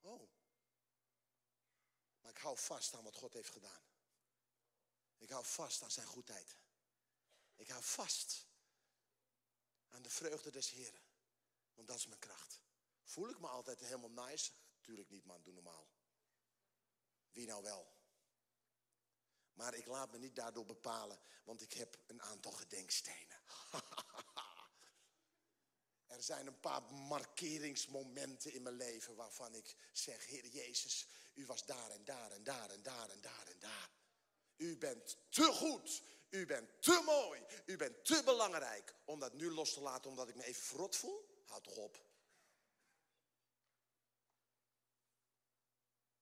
Oh. 0.00 0.28
Maar 2.20 2.30
ik 2.30 2.38
hou 2.38 2.58
vast 2.58 2.94
aan 2.94 3.04
wat 3.04 3.16
God 3.16 3.32
heeft 3.32 3.50
gedaan. 3.50 3.82
Ik 5.16 5.30
hou 5.30 5.44
vast 5.44 5.82
aan 5.82 5.90
zijn 5.90 6.06
goedheid. 6.06 6.56
Ik 7.56 7.68
hou 7.68 7.82
vast 7.82 8.46
aan 9.88 10.02
de 10.02 10.10
vreugde 10.10 10.50
des 10.50 10.70
Heren. 10.70 11.03
Want 11.74 11.88
dat 11.88 11.96
is 11.96 12.06
mijn 12.06 12.20
kracht. 12.20 12.60
Voel 13.04 13.28
ik 13.28 13.40
me 13.40 13.46
altijd 13.46 13.80
helemaal 13.80 14.26
nice? 14.26 14.52
Tuurlijk 14.80 15.10
niet, 15.10 15.24
man. 15.24 15.42
Doe 15.42 15.54
normaal. 15.54 15.88
Wie 17.30 17.46
nou 17.46 17.62
wel? 17.62 17.92
Maar 19.52 19.74
ik 19.74 19.86
laat 19.86 20.12
me 20.12 20.18
niet 20.18 20.36
daardoor 20.36 20.64
bepalen, 20.64 21.20
want 21.44 21.62
ik 21.62 21.72
heb 21.72 21.98
een 22.06 22.22
aantal 22.22 22.52
gedenkstenen. 22.52 23.40
er 26.06 26.22
zijn 26.22 26.46
een 26.46 26.60
paar 26.60 26.82
markeringsmomenten 26.82 28.52
in 28.52 28.62
mijn 28.62 28.76
leven 28.76 29.14
waarvan 29.14 29.54
ik 29.54 29.74
zeg, 29.92 30.26
Heer 30.26 30.46
Jezus, 30.46 31.06
u 31.34 31.46
was 31.46 31.66
daar 31.66 31.90
en 31.90 32.04
daar 32.04 32.30
en 32.30 32.44
daar 32.44 32.70
en 32.70 32.82
daar 32.82 33.10
en 33.10 33.20
daar 33.20 33.46
en 33.46 33.58
daar. 33.58 33.90
U 34.56 34.76
bent 34.76 35.16
te 35.28 35.44
goed. 35.44 36.02
U 36.30 36.46
bent 36.46 36.82
te 36.82 37.02
mooi. 37.04 37.44
U 37.66 37.76
bent 37.76 38.04
te 38.04 38.22
belangrijk 38.24 38.94
om 39.04 39.18
dat 39.20 39.32
nu 39.32 39.50
los 39.50 39.72
te 39.72 39.80
laten 39.80 40.10
omdat 40.10 40.28
ik 40.28 40.34
me 40.34 40.44
even 40.44 40.62
verrot 40.62 40.96
voel. 40.96 41.33
Houd 41.44 41.64
toch 41.64 41.76
op. 41.76 42.02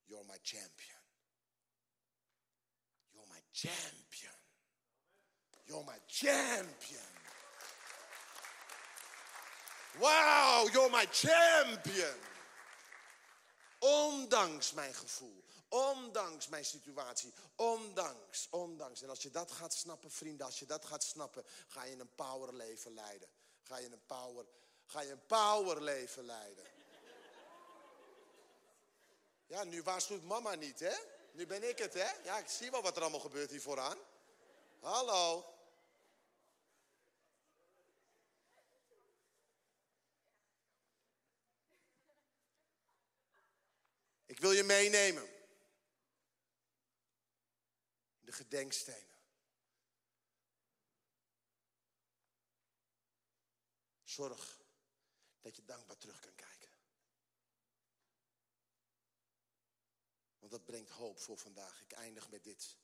You're 0.04 0.24
my 0.24 0.38
champion. 0.42 1.00
You're 3.10 3.26
my 3.28 3.42
champion. 3.52 4.34
You're 5.64 5.84
my 5.84 5.98
champion. 6.06 7.10
Wow, 9.98 10.68
you're 10.72 10.90
my 10.90 11.06
champion. 11.10 12.16
Ondanks 13.78 14.72
mijn 14.72 14.94
gevoel, 14.94 15.44
ondanks 15.68 16.48
mijn 16.48 16.64
situatie, 16.64 17.32
ondanks, 17.56 18.48
ondanks. 18.50 19.02
En 19.02 19.08
als 19.08 19.22
je 19.22 19.30
dat 19.30 19.52
gaat 19.52 19.74
snappen, 19.74 20.10
vrienden, 20.10 20.46
als 20.46 20.58
je 20.58 20.66
dat 20.66 20.84
gaat 20.84 21.04
snappen, 21.04 21.44
ga 21.68 21.84
je 21.84 21.96
een 21.96 22.14
power 22.14 22.54
leven 22.54 22.94
leiden. 22.94 23.28
Ga 23.62 23.78
je 23.78 23.92
een 23.92 24.06
power, 24.06 24.46
ga 24.92 25.00
je 25.00 25.10
een 25.10 25.26
power 25.26 25.82
leven 25.82 26.24
leiden. 26.24 26.66
Ja, 29.46 29.64
nu 29.64 29.82
waarschuwt 29.82 30.22
mama 30.22 30.54
niet, 30.54 30.80
hè? 30.80 30.94
Nu 31.32 31.46
ben 31.46 31.68
ik 31.68 31.78
het, 31.78 31.94
hè? 31.94 32.10
Ja, 32.24 32.38
ik 32.38 32.48
zie 32.48 32.70
wel 32.70 32.82
wat 32.82 32.96
er 32.96 33.02
allemaal 33.02 33.20
gebeurt 33.20 33.50
hier 33.50 33.60
vooraan. 33.60 33.98
Hallo. 34.80 35.54
Ik 44.26 44.40
wil 44.40 44.52
je 44.52 44.62
meenemen. 44.62 45.28
De 48.20 48.32
gedenkstenen. 48.32 49.10
Zorg 54.04 54.61
dat 55.42 55.56
je 55.56 55.64
dankbaar 55.64 55.98
terug 55.98 56.20
kan 56.20 56.34
kijken. 56.34 56.70
Want 60.38 60.52
dat 60.52 60.64
brengt 60.64 60.90
hoop 60.90 61.20
voor 61.20 61.38
vandaag. 61.38 61.80
Ik 61.80 61.92
eindig 61.92 62.30
met 62.30 62.44
dit. 62.44 62.76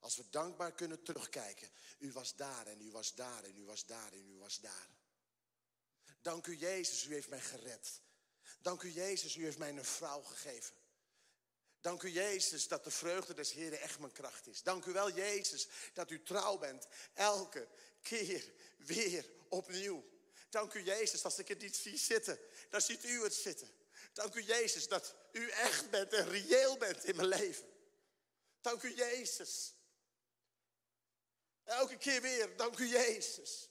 Als 0.00 0.16
we 0.16 0.28
dankbaar 0.30 0.72
kunnen 0.72 1.02
terugkijken. 1.02 1.70
U 1.98 2.12
was 2.12 2.36
daar 2.36 2.66
en 2.66 2.80
u 2.80 2.90
was 2.90 3.14
daar 3.14 3.44
en 3.44 3.58
u 3.58 3.64
was 3.64 3.86
daar 3.86 4.12
en 4.12 4.28
u 4.28 4.38
was 4.38 4.60
daar. 4.60 4.88
Dank 6.22 6.46
u 6.46 6.56
Jezus, 6.56 7.04
u 7.04 7.12
heeft 7.12 7.28
mij 7.28 7.40
gered. 7.40 8.00
Dank 8.60 8.82
u 8.82 8.90
Jezus, 8.90 9.36
u 9.36 9.44
heeft 9.44 9.58
mij 9.58 9.70
een 9.70 9.84
vrouw 9.84 10.22
gegeven. 10.22 10.76
Dank 11.80 12.02
u 12.02 12.10
Jezus 12.10 12.68
dat 12.68 12.84
de 12.84 12.90
vreugde 12.90 13.34
des 13.34 13.52
Heren 13.52 13.80
echt 13.80 13.98
mijn 13.98 14.12
kracht 14.12 14.46
is. 14.46 14.62
Dank 14.62 14.84
u 14.84 14.92
wel 14.92 15.12
Jezus 15.12 15.68
dat 15.92 16.10
u 16.10 16.22
trouw 16.22 16.58
bent 16.58 16.86
elke 17.14 17.68
keer 18.02 18.52
weer 18.76 19.30
opnieuw. 19.48 20.17
Dank 20.50 20.74
u 20.74 20.82
Jezus 20.82 21.24
als 21.24 21.38
ik 21.38 21.48
het 21.48 21.60
niet 21.60 21.76
zie 21.76 21.96
zitten, 21.96 22.38
dan 22.70 22.80
ziet 22.80 23.04
u 23.04 23.22
het 23.22 23.34
zitten. 23.34 23.70
Dank 24.12 24.34
u 24.34 24.42
Jezus 24.42 24.88
dat 24.88 25.14
u 25.32 25.50
echt 25.50 25.90
bent 25.90 26.12
en 26.12 26.28
reëel 26.28 26.76
bent 26.76 27.04
in 27.04 27.16
mijn 27.16 27.28
leven. 27.28 27.66
Dank 28.60 28.82
u 28.82 28.94
Jezus. 28.94 29.74
Elke 31.64 31.96
keer 31.96 32.20
weer, 32.20 32.56
dank 32.56 32.78
u 32.78 32.88
Jezus. 32.88 33.68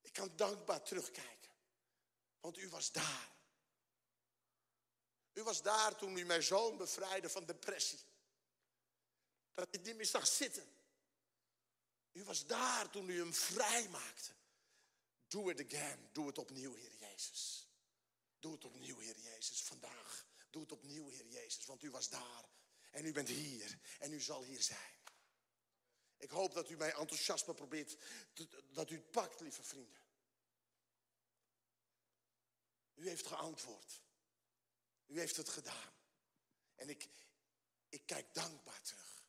Ik 0.00 0.12
kan 0.12 0.32
dankbaar 0.36 0.82
terugkijken, 0.82 1.50
want 2.40 2.58
u 2.58 2.68
was 2.68 2.92
daar. 2.92 3.36
U 5.32 5.42
was 5.42 5.62
daar 5.62 5.96
toen 5.96 6.16
u 6.16 6.24
mijn 6.24 6.42
zoon 6.42 6.76
bevrijdde 6.76 7.28
van 7.28 7.46
depressie. 7.46 7.98
Dat 9.54 9.68
hij 9.70 9.80
niet 9.82 9.96
meer 9.96 10.06
zag 10.06 10.26
zitten. 10.26 10.76
U 12.12 12.24
was 12.24 12.46
daar 12.46 12.90
toen 12.90 13.08
u 13.08 13.18
hem 13.18 13.34
vrij 13.34 13.88
maakte. 13.88 14.32
Doe 15.28 15.48
het 15.48 15.64
again. 15.64 16.08
Doe 16.12 16.26
het 16.26 16.38
opnieuw, 16.38 16.74
Heer 16.74 16.96
Jezus. 16.96 17.68
Doe 18.38 18.52
het 18.52 18.64
opnieuw, 18.64 18.98
Heer 18.98 19.18
Jezus, 19.18 19.62
vandaag. 19.62 20.26
Doe 20.50 20.62
het 20.62 20.72
opnieuw, 20.72 21.08
Heer 21.08 21.26
Jezus, 21.26 21.66
want 21.66 21.82
u 21.82 21.90
was 21.90 22.08
daar. 22.08 22.44
En 22.90 23.04
u 23.04 23.12
bent 23.12 23.28
hier. 23.28 23.78
En 23.98 24.12
u 24.12 24.20
zal 24.20 24.42
hier 24.42 24.62
zijn. 24.62 24.96
Ik 26.16 26.30
hoop 26.30 26.54
dat 26.54 26.70
u 26.70 26.76
mijn 26.76 26.92
enthousiasme 26.92 27.54
probeert, 27.54 27.96
dat 28.72 28.90
u 28.90 28.94
het 28.94 29.10
pakt, 29.10 29.40
lieve 29.40 29.62
vrienden. 29.62 30.02
U 32.94 33.08
heeft 33.08 33.26
geantwoord. 33.26 34.02
U 35.06 35.18
heeft 35.18 35.36
het 35.36 35.48
gedaan. 35.48 35.92
En 36.74 36.88
ik, 36.88 37.08
ik 37.88 38.06
kijk 38.06 38.34
dankbaar 38.34 38.82
terug. 38.82 39.22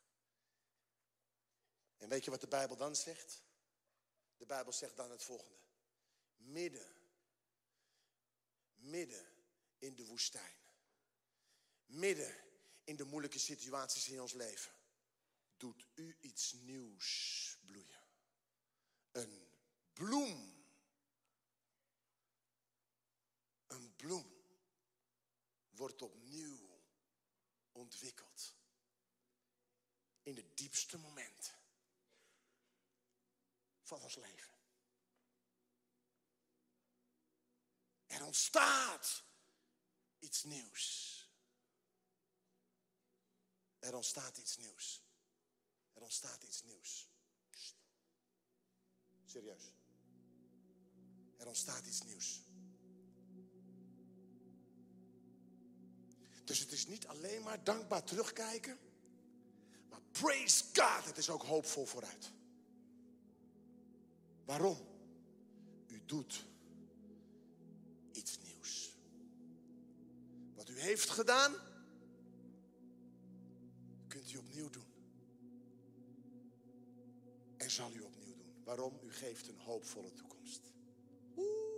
En 1.96 2.08
weet 2.08 2.24
je 2.24 2.30
wat 2.30 2.40
de 2.40 2.48
Bijbel 2.48 2.76
dan 2.76 2.96
zegt? 2.96 3.42
De 4.36 4.46
Bijbel 4.46 4.72
zegt 4.72 4.96
dan 4.96 5.10
het 5.10 5.24
volgende. 5.24 5.59
Midden, 6.40 6.94
midden 8.74 9.26
in 9.78 9.94
de 9.94 10.04
woestijn. 10.04 10.58
Midden 11.86 12.34
in 12.84 12.96
de 12.96 13.04
moeilijke 13.04 13.38
situaties 13.38 14.08
in 14.08 14.20
ons 14.20 14.32
leven. 14.32 14.72
Doet 15.56 15.86
u 15.94 16.16
iets 16.20 16.52
nieuws 16.52 17.58
bloeien. 17.64 18.00
Een 19.10 19.48
bloem. 19.92 20.64
Een 23.66 23.96
bloem 23.96 24.40
wordt 25.70 26.02
opnieuw 26.02 26.80
ontwikkeld. 27.72 28.54
In 30.22 30.34
de 30.34 30.54
diepste 30.54 30.98
momenten 30.98 31.54
van 33.82 34.00
ons 34.00 34.14
leven. 34.14 34.49
Er 38.10 38.24
ontstaat 38.24 39.24
iets 40.18 40.44
nieuws. 40.44 40.84
Er 43.78 43.94
ontstaat 43.94 44.36
iets 44.36 44.56
nieuws. 44.56 45.02
Er 45.92 46.02
ontstaat 46.02 46.42
iets 46.42 46.62
nieuws. 46.62 47.08
Serieus. 49.24 49.72
Er 51.36 51.46
ontstaat 51.46 51.86
iets 51.86 52.02
nieuws. 52.02 52.40
Dus 56.44 56.58
het 56.58 56.72
is 56.72 56.86
niet 56.86 57.06
alleen 57.06 57.42
maar 57.42 57.64
dankbaar 57.64 58.04
terugkijken, 58.04 58.78
maar 59.88 60.00
praise 60.10 60.64
God, 60.64 61.04
het 61.04 61.18
is 61.18 61.30
ook 61.30 61.42
hoopvol 61.42 61.86
vooruit. 61.86 62.32
Waarom? 64.44 64.78
U 65.86 66.04
doet 66.04 66.49
heeft 70.80 71.10
gedaan, 71.10 71.54
kunt 74.08 74.32
u 74.32 74.36
opnieuw 74.36 74.70
doen. 74.70 74.88
En 77.56 77.70
zal 77.70 77.92
u 77.94 78.00
opnieuw 78.00 78.34
doen. 78.36 78.54
Waarom? 78.64 78.98
U 79.02 79.12
geeft 79.12 79.48
een 79.48 79.58
hoopvolle 79.58 80.12
toekomst. 80.12 80.70
Oeh. 81.36 81.70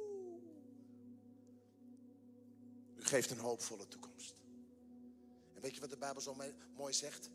geeft 3.12 3.30
een 3.30 3.38
hoopvolle 3.38 3.88
toekomst. 3.88 4.34
En 5.54 5.60
weet 5.60 5.74
je 5.74 5.80
wat 5.80 5.90
de 5.90 5.96
Bijbel 5.96 6.22
zo 6.22 6.36
mooi 6.76 6.92
zegt? 6.92 7.30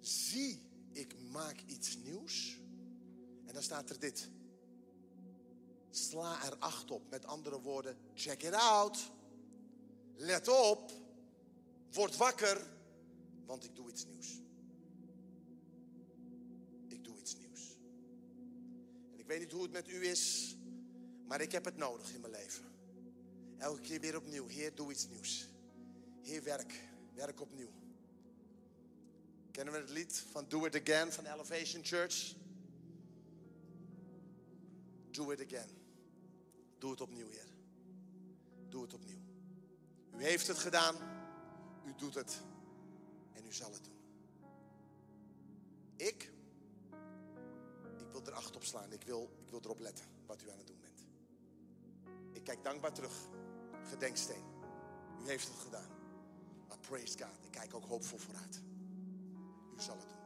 Zie, 0.00 0.62
ik 0.92 1.20
maak 1.20 1.60
iets 1.66 1.96
nieuws. 1.96 2.58
En 3.46 3.54
dan 3.54 3.62
staat 3.62 3.90
er 3.90 3.98
dit. 3.98 4.30
Sla 5.90 6.44
er 6.44 6.56
acht 6.58 6.90
op. 6.90 7.10
Met 7.10 7.26
andere 7.26 7.60
woorden, 7.60 7.96
check 8.14 8.42
it 8.42 8.54
out. 8.54 9.12
Let 10.16 10.48
op. 10.48 10.92
Word 11.92 12.16
wakker. 12.16 12.66
Want 13.46 13.64
ik 13.64 13.74
doe 13.74 13.90
iets 13.90 14.06
nieuws. 14.06 14.40
Ik 16.88 17.04
doe 17.04 17.18
iets 17.18 17.36
nieuws. 17.36 17.76
En 19.12 19.18
ik 19.18 19.26
weet 19.26 19.38
niet 19.38 19.52
hoe 19.52 19.62
het 19.62 19.72
met 19.72 19.88
u 19.88 20.06
is. 20.06 20.56
Maar 21.26 21.40
ik 21.40 21.52
heb 21.52 21.64
het 21.64 21.76
nodig 21.76 22.14
in 22.14 22.20
mijn 22.20 22.32
leven. 22.32 22.64
Elke 23.58 23.80
keer 23.80 24.00
weer 24.00 24.16
opnieuw. 24.16 24.46
Heer, 24.46 24.74
doe 24.74 24.90
iets 24.90 25.08
nieuws. 25.08 25.48
Heer, 26.20 26.42
werk. 26.42 26.72
Werk 27.14 27.40
opnieuw. 27.40 27.72
Kennen 29.50 29.74
we 29.74 29.80
het 29.80 29.90
lied 29.90 30.24
van 30.30 30.44
Do 30.48 30.64
It 30.64 30.80
Again 30.80 31.12
van 31.12 31.26
Elevation 31.26 31.84
Church? 31.84 32.34
Do 35.10 35.30
it 35.30 35.40
again. 35.40 35.68
Doe 36.78 36.90
het 36.90 37.00
opnieuw, 37.00 37.28
Heer. 37.28 37.48
Doe 38.68 38.82
het 38.82 38.94
opnieuw. 38.94 39.23
U 40.16 40.22
heeft 40.22 40.46
het 40.46 40.58
gedaan. 40.58 40.96
U 41.84 41.94
doet 41.96 42.14
het. 42.14 42.40
En 43.32 43.46
u 43.46 43.52
zal 43.52 43.72
het 43.72 43.84
doen. 43.84 43.98
Ik, 45.96 46.32
ik 47.98 48.06
wil 48.10 48.26
er 48.26 48.32
acht 48.32 48.56
op 48.56 48.64
slaan. 48.64 48.92
Ik 48.92 49.02
wil, 49.02 49.30
ik 49.44 49.50
wil 49.50 49.60
erop 49.64 49.78
letten 49.78 50.06
wat 50.26 50.42
u 50.42 50.50
aan 50.50 50.58
het 50.58 50.66
doen 50.66 50.80
bent. 50.80 51.06
Ik 52.32 52.44
kijk 52.44 52.64
dankbaar 52.64 52.92
terug. 52.92 53.28
Gedenksteen. 53.82 54.44
U 55.22 55.28
heeft 55.28 55.48
het 55.48 55.58
gedaan. 55.58 55.88
Maar 56.68 56.78
praise 56.78 57.18
God. 57.18 57.44
Ik 57.44 57.50
kijk 57.50 57.74
ook 57.74 57.84
hoopvol 57.84 58.18
vooruit. 58.18 58.62
U 59.76 59.80
zal 59.80 59.98
het 59.98 60.08
doen. 60.08 60.22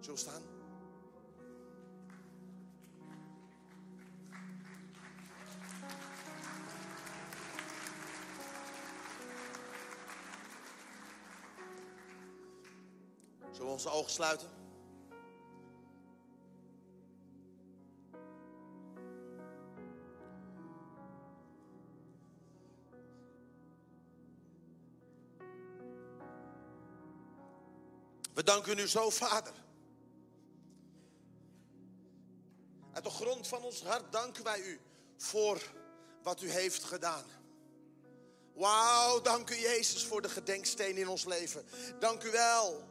Zullen 0.00 0.14
we 0.14 0.30
staan? 0.30 0.59
Zullen 13.60 13.74
we 13.74 13.78
onze 13.78 13.98
ogen 13.98 14.10
sluiten? 14.10 14.48
We 28.34 28.42
danken 28.42 28.78
u 28.78 28.88
zo, 28.88 29.10
Vader. 29.10 29.52
Uit 32.92 33.04
de 33.04 33.10
grond 33.10 33.48
van 33.48 33.62
ons 33.62 33.82
hart 33.82 34.12
danken 34.12 34.44
wij 34.44 34.60
u 34.60 34.80
voor 35.16 35.72
wat 36.22 36.42
u 36.42 36.50
heeft 36.50 36.84
gedaan. 36.84 37.24
Wauw, 38.54 39.20
dank 39.20 39.50
u 39.50 39.56
Jezus 39.56 40.04
voor 40.04 40.22
de 40.22 40.28
gedenksteen 40.28 40.96
in 40.96 41.08
ons 41.08 41.24
leven. 41.24 41.64
Dank 41.98 42.22
u 42.22 42.30
wel. 42.30 42.89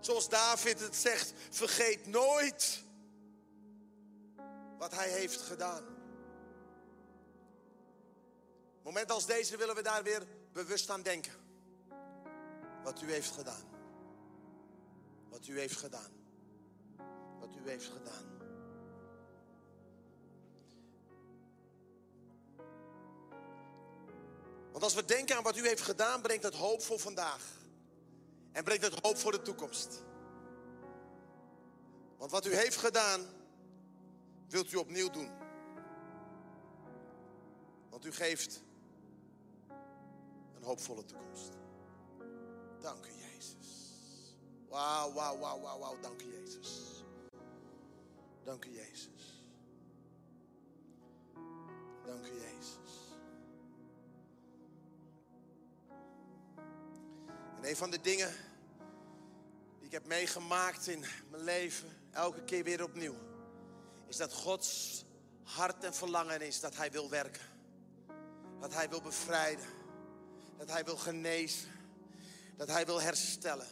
Zoals 0.00 0.28
David 0.28 0.80
het 0.80 0.96
zegt, 0.96 1.32
vergeet 1.50 2.06
nooit 2.06 2.82
wat 4.78 4.94
hij 4.94 5.08
heeft 5.08 5.40
gedaan. 5.40 5.84
Moment 8.82 9.10
als 9.10 9.26
deze 9.26 9.56
willen 9.56 9.74
we 9.74 9.82
daar 9.82 10.02
weer 10.02 10.26
bewust 10.52 10.90
aan 10.90 11.02
denken. 11.02 11.32
Wat 12.82 13.02
u 13.02 13.12
heeft 13.12 13.30
gedaan. 13.30 13.64
Wat 15.28 15.46
u 15.46 15.58
heeft 15.58 15.76
gedaan. 15.76 16.10
Wat 17.40 17.56
u 17.64 17.68
heeft 17.68 17.86
gedaan. 17.86 18.38
Want 24.70 24.84
als 24.84 24.94
we 24.94 25.04
denken 25.04 25.36
aan 25.36 25.42
wat 25.42 25.56
u 25.56 25.66
heeft 25.66 25.82
gedaan, 25.82 26.20
brengt 26.20 26.42
het 26.42 26.54
hoop 26.54 26.82
voor 26.82 26.98
vandaag. 26.98 27.59
En 28.52 28.64
brengt 28.64 28.84
het 28.84 29.00
hoop 29.02 29.16
voor 29.16 29.32
de 29.32 29.42
toekomst. 29.42 30.02
Want 32.16 32.30
wat 32.30 32.46
u 32.46 32.54
heeft 32.54 32.76
gedaan, 32.76 33.26
wilt 34.48 34.72
u 34.72 34.76
opnieuw 34.76 35.10
doen. 35.10 35.30
Want 37.88 38.04
u 38.06 38.12
geeft 38.12 38.62
een 40.56 40.62
hoopvolle 40.62 41.04
toekomst. 41.04 41.50
Dank 42.80 43.06
u, 43.06 43.10
Jezus. 43.10 43.90
Wauw, 44.68 45.12
wauw, 45.12 45.38
wauw, 45.38 45.60
wauw, 45.60 45.78
wauw. 45.78 46.00
Dank 46.00 46.22
u, 46.22 46.24
Jezus. 46.24 47.04
Dank 48.44 48.64
u, 48.64 48.70
Jezus. 48.70 49.44
Dank 52.04 52.26
u, 52.26 52.40
Jezus. 52.40 53.09
En 57.60 57.68
een 57.68 57.76
van 57.76 57.90
de 57.90 58.00
dingen 58.00 58.34
die 59.78 59.86
ik 59.86 59.92
heb 59.92 60.06
meegemaakt 60.06 60.86
in 60.86 61.04
mijn 61.30 61.44
leven, 61.44 61.88
elke 62.10 62.44
keer 62.44 62.64
weer 62.64 62.82
opnieuw, 62.82 63.16
is 64.06 64.16
dat 64.16 64.32
Gods 64.32 65.04
hart 65.42 65.84
en 65.84 65.94
verlangen 65.94 66.40
is 66.40 66.60
dat 66.60 66.76
Hij 66.76 66.90
wil 66.90 67.10
werken. 67.10 67.42
Dat 68.60 68.74
Hij 68.74 68.88
wil 68.88 69.02
bevrijden. 69.02 69.66
Dat 70.56 70.70
Hij 70.70 70.84
wil 70.84 70.96
genezen 70.96 71.68
dat 72.60 72.68
Hij 72.68 72.86
wil 72.86 73.00
herstellen. 73.00 73.66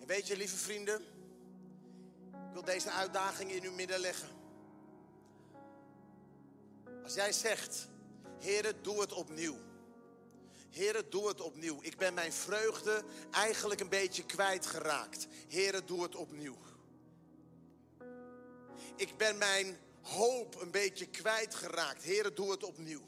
En 0.00 0.06
weet 0.06 0.26
je, 0.26 0.36
lieve 0.36 0.56
vrienden, 0.56 1.00
ik 2.32 2.52
wil 2.52 2.64
deze 2.64 2.90
uitdaging 2.90 3.52
in 3.52 3.62
uw 3.62 3.72
midden 3.72 3.98
leggen. 3.98 4.28
Als 7.02 7.14
jij 7.14 7.32
zegt, 7.32 7.88
Heere, 8.38 8.80
doe 8.80 9.00
het 9.00 9.12
opnieuw. 9.12 9.56
Heere, 10.74 11.08
doe 11.08 11.28
het 11.28 11.40
opnieuw. 11.40 11.78
Ik 11.80 11.96
ben 11.96 12.14
mijn 12.14 12.32
vreugde 12.32 13.04
eigenlijk 13.30 13.80
een 13.80 13.88
beetje 13.88 14.24
kwijtgeraakt. 14.24 15.26
Heere, 15.48 15.84
doe 15.84 16.02
het 16.02 16.14
opnieuw. 16.14 16.56
Ik 18.96 19.16
ben 19.16 19.38
mijn 19.38 19.78
hoop 20.02 20.60
een 20.60 20.70
beetje 20.70 21.06
kwijtgeraakt. 21.06 22.04
Heere, 22.04 22.32
doe 22.32 22.50
het 22.50 22.62
opnieuw. 22.62 23.02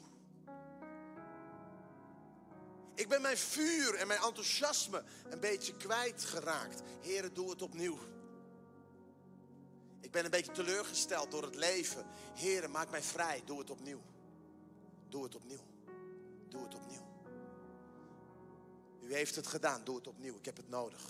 Ik 2.97 3.07
ben 3.07 3.21
mijn 3.21 3.37
vuur 3.37 3.95
en 3.95 4.07
mijn 4.07 4.21
enthousiasme 4.21 5.03
een 5.29 5.39
beetje 5.39 5.75
kwijtgeraakt. 5.75 6.81
Heren, 7.01 7.33
doe 7.33 7.49
het 7.49 7.61
opnieuw. 7.61 7.97
Ik 10.01 10.11
ben 10.11 10.25
een 10.25 10.31
beetje 10.31 10.51
teleurgesteld 10.51 11.31
door 11.31 11.43
het 11.43 11.55
leven. 11.55 12.05
Heren, 12.33 12.71
maak 12.71 12.89
mij 12.89 13.01
vrij. 13.01 13.41
Doe 13.45 13.59
het 13.59 13.69
opnieuw. 13.69 14.01
Doe 15.09 15.23
het 15.23 15.35
opnieuw. 15.35 15.63
Doe 16.49 16.63
het 16.63 16.75
opnieuw. 16.75 17.16
U 19.07 19.13
heeft 19.13 19.35
het 19.35 19.47
gedaan. 19.47 19.83
Doe 19.83 19.95
het 19.95 20.07
opnieuw. 20.07 20.35
Ik 20.35 20.45
heb 20.45 20.57
het 20.57 20.69
nodig. 20.69 21.01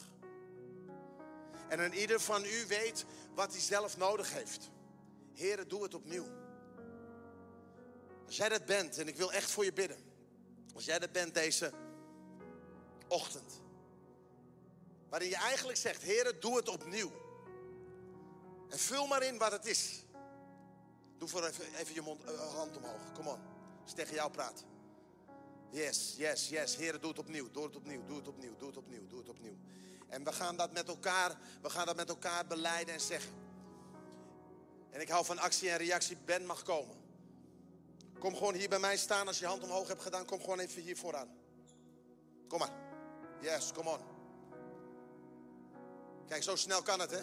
En 1.68 1.80
een 1.80 1.94
ieder 1.94 2.20
van 2.20 2.46
u 2.46 2.66
weet 2.68 3.06
wat 3.34 3.52
hij 3.52 3.62
zelf 3.62 3.98
nodig 3.98 4.34
heeft. 4.34 4.70
Heren, 5.34 5.68
doe 5.68 5.84
het 5.84 5.94
opnieuw. 5.94 6.26
Als 8.26 8.38
jij 8.38 8.50
dat 8.50 8.66
bent, 8.66 8.98
en 8.98 9.08
ik 9.08 9.16
wil 9.16 9.34
echt 9.34 9.52
voor 9.52 9.64
je 9.64 9.74
bidden. 9.74 9.98
Als 10.76 10.86
jij 10.86 11.00
dat 11.00 11.12
bent 11.12 11.34
deze 11.34 11.72
ochtend. 13.08 13.62
Waarin 15.10 15.30
je 15.30 15.36
eigenlijk 15.36 15.78
zegt, 15.78 16.02
Heer, 16.02 16.40
doe 16.40 16.58
het 16.58 16.70
opnieuw. 16.70 17.12
En 18.70 18.80
vul 18.80 19.08
maar 19.08 19.24
in 19.24 19.38
wat 19.38 19.52
het 19.52 19.66
is. 19.66 20.04
Doe 21.18 21.28
voor 21.28 21.46
even, 21.46 21.76
even 21.76 21.94
je 21.94 22.02
mond, 22.02 22.24
uh, 22.24 22.54
hand 22.54 22.78
omhoog. 22.78 23.12
Kom 23.14 23.28
on. 23.28 23.40
Als 23.84 23.94
tegen 23.94 24.14
jou 24.14 24.32
praat. 24.32 24.64
Yes, 25.70 26.16
yes, 26.18 26.50
yes. 26.50 26.76
Heer, 26.76 27.00
doe 27.00 27.10
het 27.10 27.20
opnieuw. 27.20 27.52
Doe 27.52 27.64
het 27.64 27.76
opnieuw. 27.76 28.06
Doe 28.06 28.18
het 28.18 28.28
opnieuw. 28.28 28.56
Doe 28.58 28.68
het 28.68 28.78
opnieuw. 28.78 29.08
Doe 29.08 29.20
het 29.20 29.30
opnieuw. 29.30 29.58
En 30.08 30.24
we 30.24 30.32
gaan 30.32 30.56
dat 30.56 30.74
met 30.74 30.88
elkaar, 30.88 31.38
we 31.62 31.70
gaan 31.70 31.86
dat 31.86 31.96
met 31.96 32.10
elkaar 32.10 32.48
beleiden 32.48 32.94
en 32.94 33.02
zeggen. 33.02 33.34
En 34.90 35.02
ik 35.02 35.10
hou 35.10 35.26
van 35.26 35.40
actie 35.40 35.70
en 35.70 35.78
reactie. 35.78 36.18
Ben 36.26 36.46
mag 36.46 36.64
komen. 36.64 36.96
Kom 38.20 38.36
gewoon 38.36 38.54
hier 38.54 38.70
bij 38.70 38.80
mij 38.80 38.98
staan. 38.98 39.28
Als 39.28 39.40
je 39.40 39.46
hand 39.46 39.64
omhoog 39.64 39.88
hebt 39.88 40.02
gedaan, 40.02 40.26
kom 40.26 40.40
gewoon 40.40 40.60
even 40.60 40.82
hier 40.82 40.98
vooraan. 40.98 41.30
Kom 42.48 42.60
maar. 42.60 42.74
Yes, 43.42 43.72
come 43.72 43.90
on. 43.90 44.00
Kijk, 46.28 46.44
zo 46.44 46.56
snel 46.56 46.82
kan 46.82 47.00
het, 47.00 47.12
hè? 47.12 47.22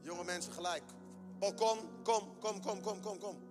Jonge 0.00 0.24
mensen 0.24 0.52
gelijk. 0.52 0.82
Oh, 1.38 1.56
kom, 1.56 2.02
kom, 2.02 2.38
kom, 2.38 2.60
kom, 2.60 2.82
kom, 2.82 3.00
kom, 3.00 3.18
kom. 3.18 3.49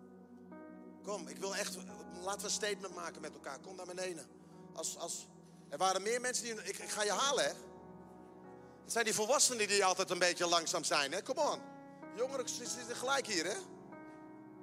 Kom, 1.04 1.28
ik 1.28 1.38
wil 1.38 1.56
echt, 1.56 1.78
laten 2.22 2.40
we 2.40 2.46
een 2.46 2.52
statement 2.52 2.96
maken 2.96 3.22
met 3.22 3.34
elkaar. 3.34 3.60
Kom 3.60 3.76
naar 3.76 3.86
beneden. 3.86 4.28
Als, 4.74 4.98
als, 4.98 5.28
er 5.70 5.78
waren 5.78 6.02
meer 6.02 6.22
mensen 6.22 6.44
die, 6.44 6.54
ik, 6.54 6.78
ik 6.78 6.90
ga 6.90 7.04
je 7.04 7.12
halen, 7.12 7.44
hè? 7.44 7.52
Het 8.84 8.92
zijn 8.92 9.06
die 9.06 9.14
volwassenen 9.14 9.68
die 9.68 9.86
altijd 9.86 10.10
een 10.10 10.20
beetje 10.20 10.48
langzaam 10.48 10.84
zijn, 10.84 11.12
hè? 11.12 11.22
Kom 11.22 11.38
on. 11.38 11.62
Jongeren 12.16 12.50
zitten 12.50 12.96
gelijk 12.96 13.28
hier, 13.28 13.46
hè? 13.46 13.58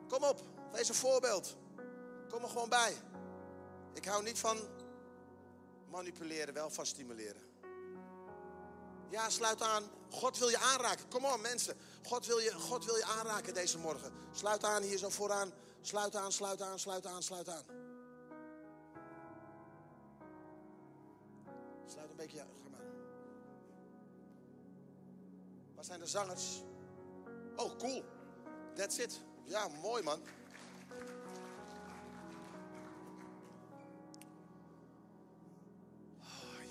Kom 0.09 0.25
op, 0.25 0.41
wees 0.73 0.89
een 0.89 0.95
voorbeeld. 0.95 1.57
Kom 2.29 2.43
er 2.43 2.49
gewoon 2.49 2.69
bij. 2.69 2.97
Ik 3.93 4.05
hou 4.05 4.23
niet 4.23 4.39
van 4.39 4.59
manipuleren, 5.91 6.55
wel 6.55 6.71
van 6.71 6.87
stimuleren. 6.87 7.43
Ja, 9.11 9.31
sluit 9.31 9.63
aan. 9.63 9.85
God 10.11 10.39
wil 10.39 10.49
je 10.49 10.59
aanraken. 10.59 11.09
Kom 11.09 11.25
op, 11.25 11.41
mensen. 11.41 11.77
God 12.07 12.27
wil, 12.27 12.39
je, 12.39 12.53
God 12.53 12.85
wil 12.85 12.97
je 12.97 13.05
aanraken 13.05 13.55
deze 13.55 13.79
morgen. 13.79 14.13
Sluit 14.33 14.65
aan 14.65 14.83
hier 14.83 14.99
zo 14.99 15.09
vooraan. 15.09 15.53
Sluit 15.87 16.17
aan, 16.17 16.33
sluit 16.33 16.63
aan, 16.63 16.79
sluit 16.79 17.07
aan, 17.07 17.23
sluit 17.23 17.49
aan. 17.49 17.63
Sluit 21.87 22.11
een 22.11 22.17
beetje. 22.17 22.39
Ga 22.39 22.69
maar. 22.71 22.81
Waar 25.75 25.85
zijn 25.85 26.01
de 26.01 26.07
zangers? 26.07 26.63
Oh, 27.57 27.77
cool. 27.79 28.05
That's 28.75 28.99
it. 28.99 29.21
Ja, 29.45 29.69
mooi 29.69 30.03
man. 30.03 30.21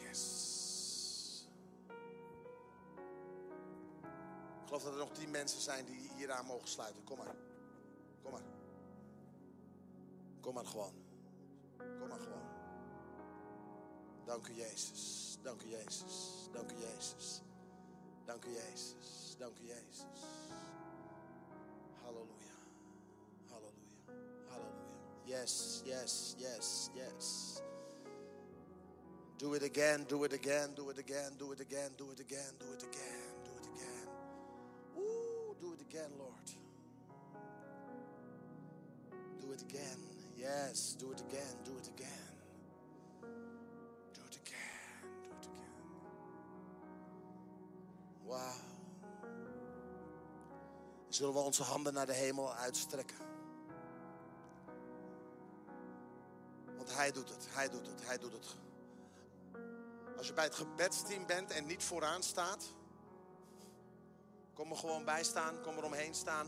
Yes. 0.03 1.47
Ik 4.61 4.67
geloof 4.67 4.83
dat 4.83 4.93
er 4.93 4.99
nog 4.99 5.11
tien 5.11 5.31
mensen 5.31 5.61
zijn 5.61 5.85
die 5.85 6.11
hieraan 6.15 6.45
mogen 6.45 6.67
sluiten. 6.67 7.03
Kom 7.03 7.17
maar. 7.17 7.35
Kom 8.21 8.31
maar. 8.31 8.64
Kom 10.45 10.53
maar 10.53 10.65
gewoon. 10.65 10.93
Kom 11.77 12.07
maar 12.07 12.19
gewoon. 12.19 12.47
Dank 14.25 14.47
u 14.47 14.53
Jezus. 14.53 15.37
Dank 15.41 15.61
u 15.61 15.69
Jezus. 15.69 16.47
Dank 16.51 16.71
u 16.71 16.75
Jezus. 16.75 17.41
Dank 18.25 18.45
u 18.45 18.49
Jezus. 18.49 19.35
Dank 19.37 19.59
u 19.59 19.65
Jezus. 19.65 20.21
Halleluja. 22.01 22.55
Halleluja. 23.49 23.97
Halleluja. 24.49 24.85
Yes, 25.23 25.81
yes, 25.85 26.35
yes, 26.37 26.89
yes. 26.93 27.59
Do 29.37 29.53
it 29.53 29.63
again, 29.63 30.05
do 30.07 30.23
it 30.23 30.33
again, 30.33 30.73
do 30.75 30.89
it 30.89 30.99
again, 30.99 31.37
do 31.37 31.51
it 31.51 31.59
again, 31.59 31.91
do 31.97 32.11
it 32.11 32.19
again, 32.19 32.53
do 32.59 32.73
it 32.73 32.83
again, 32.83 33.33
do 33.43 33.51
it 33.57 33.67
again. 33.73 34.07
Ooh, 34.97 35.55
do 35.59 35.73
it 35.73 35.81
again, 35.81 36.11
Lord. 36.17 36.49
Do 39.41 39.51
it 39.51 39.61
again. 39.61 40.14
Yes, 40.35 40.95
do 40.97 41.11
it 41.11 41.21
again, 41.21 41.63
do 41.63 41.77
it 41.77 41.89
again. 41.95 42.33
Do 44.13 44.21
it 44.29 44.39
again, 44.43 45.09
do 45.31 45.37
it 45.39 45.45
again. 45.45 45.71
Wauw. 48.25 48.63
Zullen 51.09 51.33
we 51.33 51.39
onze 51.39 51.63
handen 51.63 51.93
naar 51.93 52.05
de 52.05 52.13
hemel 52.13 52.53
uitstrekken? 52.53 53.17
Want 56.75 56.93
Hij 56.93 57.11
doet 57.11 57.29
het, 57.29 57.47
Hij 57.49 57.69
doet 57.69 57.87
het, 57.87 58.05
Hij 58.05 58.17
doet 58.17 58.33
het. 58.33 58.55
Als 60.17 60.27
je 60.27 60.33
bij 60.33 60.43
het 60.43 60.55
gebedsteam 60.55 61.25
bent 61.25 61.51
en 61.51 61.65
niet 61.65 61.83
vooraan 61.83 62.23
staat, 62.23 62.73
kom 64.53 64.71
er 64.71 64.77
gewoon 64.77 65.05
bij 65.05 65.23
staan, 65.23 65.61
kom 65.61 65.77
er 65.77 65.83
omheen 65.83 66.15
staan. 66.15 66.47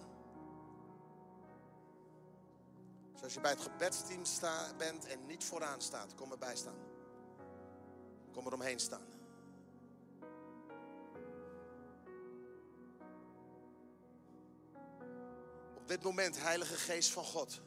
Dus 3.18 3.26
als 3.26 3.34
je 3.36 3.42
bij 3.42 3.52
het 3.52 3.62
gebedsteam 3.62 4.26
sta, 4.26 4.74
bent 4.78 5.06
en 5.06 5.26
niet 5.26 5.44
vooraan 5.44 5.82
staat, 5.82 6.16
kom 6.16 6.32
erbij 6.32 6.56
staan. 6.56 6.78
Kom 8.32 8.46
er 8.46 8.54
omheen 8.54 8.80
staan. 8.80 9.08
Op 15.76 15.88
dit 15.88 16.04
moment, 16.04 16.42
Heilige 16.42 16.76
Geest 16.76 17.12
van 17.12 17.24
God, 17.24 17.62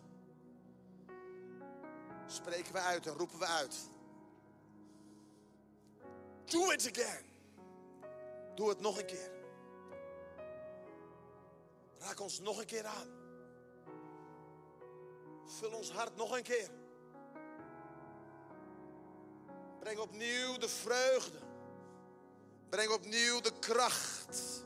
spreken 2.26 2.72
we 2.72 2.78
uit 2.78 3.07
en 3.07 3.12
roepen 3.12 3.38
we 3.38 3.46
uit. 3.46 3.76
Do 6.44 6.70
it 6.70 6.90
again. 6.96 7.24
Doe 8.55 8.68
het 8.68 8.80
nog 8.80 8.98
een 8.98 9.07
keer. 9.07 9.30
Raak 11.98 12.20
ons 12.20 12.40
nog 12.40 12.59
een 12.59 12.66
keer 12.66 12.86
aan. 12.86 13.19
Vul 15.59 15.72
ons 15.74 15.90
hart 15.90 16.16
nog 16.16 16.36
een 16.36 16.42
keer. 16.42 16.70
Breng 19.78 19.98
opnieuw 19.98 20.57
de 20.59 20.68
vreugde. 20.68 21.38
Breng 22.68 22.90
opnieuw 22.90 23.40
de 23.40 23.53
kracht. 23.59 24.64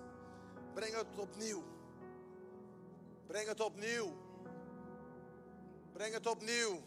Breng 0.75 0.95
het 0.95 1.19
opnieuw. 1.19 1.63
Breng 3.27 3.49
het 3.49 3.61
opnieuw. 3.61 4.13
Breng 5.93 6.13
het 6.13 6.27
opnieuw. 6.27 6.81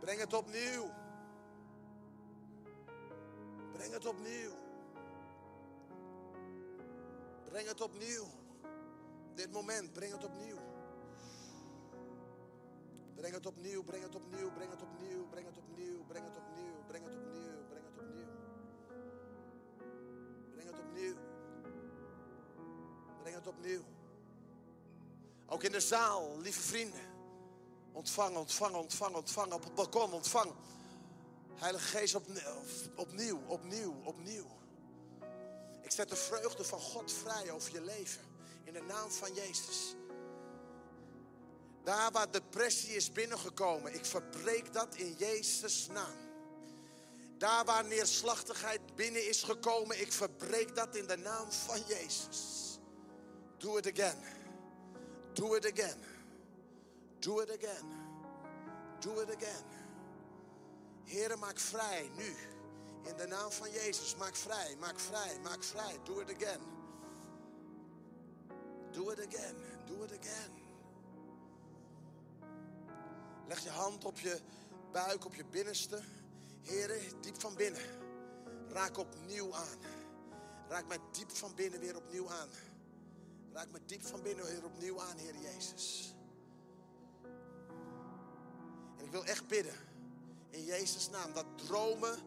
Breng 0.00 0.20
het 0.20 0.34
opnieuw. 0.34 0.90
Breng 3.72 3.92
het 3.92 4.06
opnieuw. 4.06 4.52
Breng 7.44 7.68
het 7.68 7.80
opnieuw. 7.80 8.26
Dit 9.34 9.52
moment, 9.52 9.92
breng 9.92 10.12
het 10.12 10.24
opnieuw. 10.24 10.73
Breng 13.24 13.36
het 13.36 13.46
opnieuw, 13.46 13.82
breng 13.82 14.02
het 14.02 14.14
opnieuw, 14.14 14.50
breng 14.50 14.70
het 14.70 14.82
opnieuw, 14.82 15.26
breng 15.30 15.46
het 15.46 15.56
opnieuw, 15.56 16.04
breng 16.06 16.24
het 16.24 16.36
opnieuw, 16.36 16.74
breng 16.86 17.04
het 17.04 17.14
opnieuw, 17.16 17.64
breng 17.68 17.84
het 17.86 17.98
opnieuw. 17.98 18.26
Breng 20.52 20.66
het 20.66 20.78
opnieuw. 20.78 21.14
Breng 23.22 23.34
het 23.34 23.46
opnieuw. 23.46 23.82
Ook 25.46 25.62
in 25.62 25.72
de 25.72 25.80
zaal, 25.80 26.38
lieve 26.40 26.60
vrienden. 26.60 27.00
Ontvang, 27.92 28.36
ontvang, 28.36 28.74
ontvang, 28.74 29.14
ontvang. 29.14 29.52
Op 29.52 29.64
het 29.64 29.74
balkon, 29.74 30.12
ontvang. 30.12 30.52
Heilige 31.54 31.98
Geest 31.98 32.14
opnieuw, 32.14 32.62
opnieuw, 32.96 33.40
opnieuw, 33.46 33.94
opnieuw. 34.02 34.46
Ik 35.82 35.90
zet 35.90 36.08
de 36.08 36.16
vreugde 36.16 36.64
van 36.64 36.80
God 36.80 37.12
vrij 37.12 37.50
over 37.50 37.72
je 37.72 37.80
leven. 37.80 38.22
In 38.64 38.72
de 38.72 38.82
naam 38.82 39.10
van 39.10 39.34
Jezus. 39.34 39.94
Daar 41.84 42.10
waar 42.12 42.30
depressie 42.30 42.94
is 42.94 43.12
binnengekomen, 43.12 43.94
ik 43.94 44.04
verbreek 44.04 44.72
dat 44.72 44.94
in 44.94 45.14
Jezus' 45.18 45.86
naam. 45.86 46.16
Daar 47.38 47.64
waar 47.64 47.84
neerslachtigheid 47.84 48.94
binnen 48.94 49.28
is 49.28 49.42
gekomen, 49.42 50.00
ik 50.00 50.12
verbreek 50.12 50.74
dat 50.74 50.96
in 50.96 51.06
de 51.06 51.16
naam 51.16 51.52
van 51.52 51.80
Jezus. 51.86 52.78
Do 53.58 53.76
it 53.76 53.86
again. 53.86 54.18
Do 55.32 55.54
it 55.54 55.66
again. 55.66 55.98
Do 57.18 57.40
it 57.40 57.50
again. 57.50 57.86
Do 59.00 59.20
it 59.20 59.36
again. 59.36 59.64
Heren, 61.04 61.38
maak 61.38 61.58
vrij 61.58 62.10
nu. 62.16 62.36
In 63.02 63.16
de 63.16 63.26
naam 63.26 63.50
van 63.50 63.70
Jezus, 63.70 64.16
maak 64.16 64.36
vrij, 64.36 64.76
maak 64.78 65.00
vrij, 65.00 65.38
maak 65.42 65.64
vrij. 65.64 65.98
Do 66.04 66.20
it 66.20 66.34
again. 66.34 66.60
Do 68.90 69.10
it 69.10 69.18
again. 69.26 69.56
Do 69.86 70.02
it 70.04 70.12
again. 70.12 70.63
Leg 73.46 73.62
je 73.62 73.70
hand 73.70 74.04
op 74.04 74.18
je 74.18 74.40
buik, 74.92 75.24
op 75.24 75.34
je 75.34 75.44
binnenste. 75.44 76.00
Heren, 76.62 77.00
diep 77.20 77.40
van 77.40 77.54
binnen. 77.54 77.82
Raak 78.68 78.98
opnieuw 78.98 79.54
aan. 79.54 79.78
Raak 80.68 80.86
mij 80.86 80.98
diep 81.12 81.30
van 81.30 81.54
binnen 81.54 81.80
weer 81.80 81.96
opnieuw 81.96 82.30
aan. 82.30 82.48
Raak 83.52 83.70
me 83.70 83.78
diep 83.86 84.02
van 84.02 84.22
binnen 84.22 84.44
weer 84.44 84.64
opnieuw 84.64 85.00
aan, 85.00 85.16
Heer 85.16 85.34
Jezus. 85.36 86.14
En 88.98 89.04
ik 89.04 89.10
wil 89.10 89.24
echt 89.24 89.46
bidden, 89.48 89.74
in 90.50 90.64
Jezus' 90.64 91.10
naam, 91.10 91.32
dat 91.32 91.46
dromen 91.66 92.18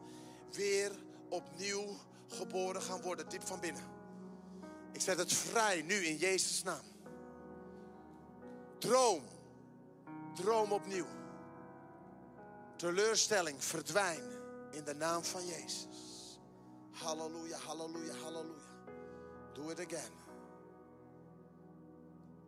weer 0.52 0.92
opnieuw 1.28 1.96
geboren 2.26 2.82
gaan 2.82 3.00
worden, 3.00 3.28
diep 3.28 3.46
van 3.46 3.60
binnen. 3.60 3.82
Ik 4.92 5.00
zet 5.00 5.18
het 5.18 5.32
vrij 5.32 5.82
nu 5.82 5.94
in 5.94 6.16
Jezus' 6.16 6.62
naam. 6.62 6.84
Droom, 8.78 9.22
droom 10.32 10.72
opnieuw. 10.72 11.06
Teleurstelling, 12.76 13.64
verdwijn 13.64 14.22
in 14.70 14.84
de 14.84 14.94
naam 14.94 15.24
van 15.24 15.46
Jezus. 15.46 16.40
Halleluja, 16.90 17.58
halleluja, 17.58 18.14
halleluja. 18.14 18.68
Do 19.52 19.70
it 19.70 19.80
again. 19.80 20.12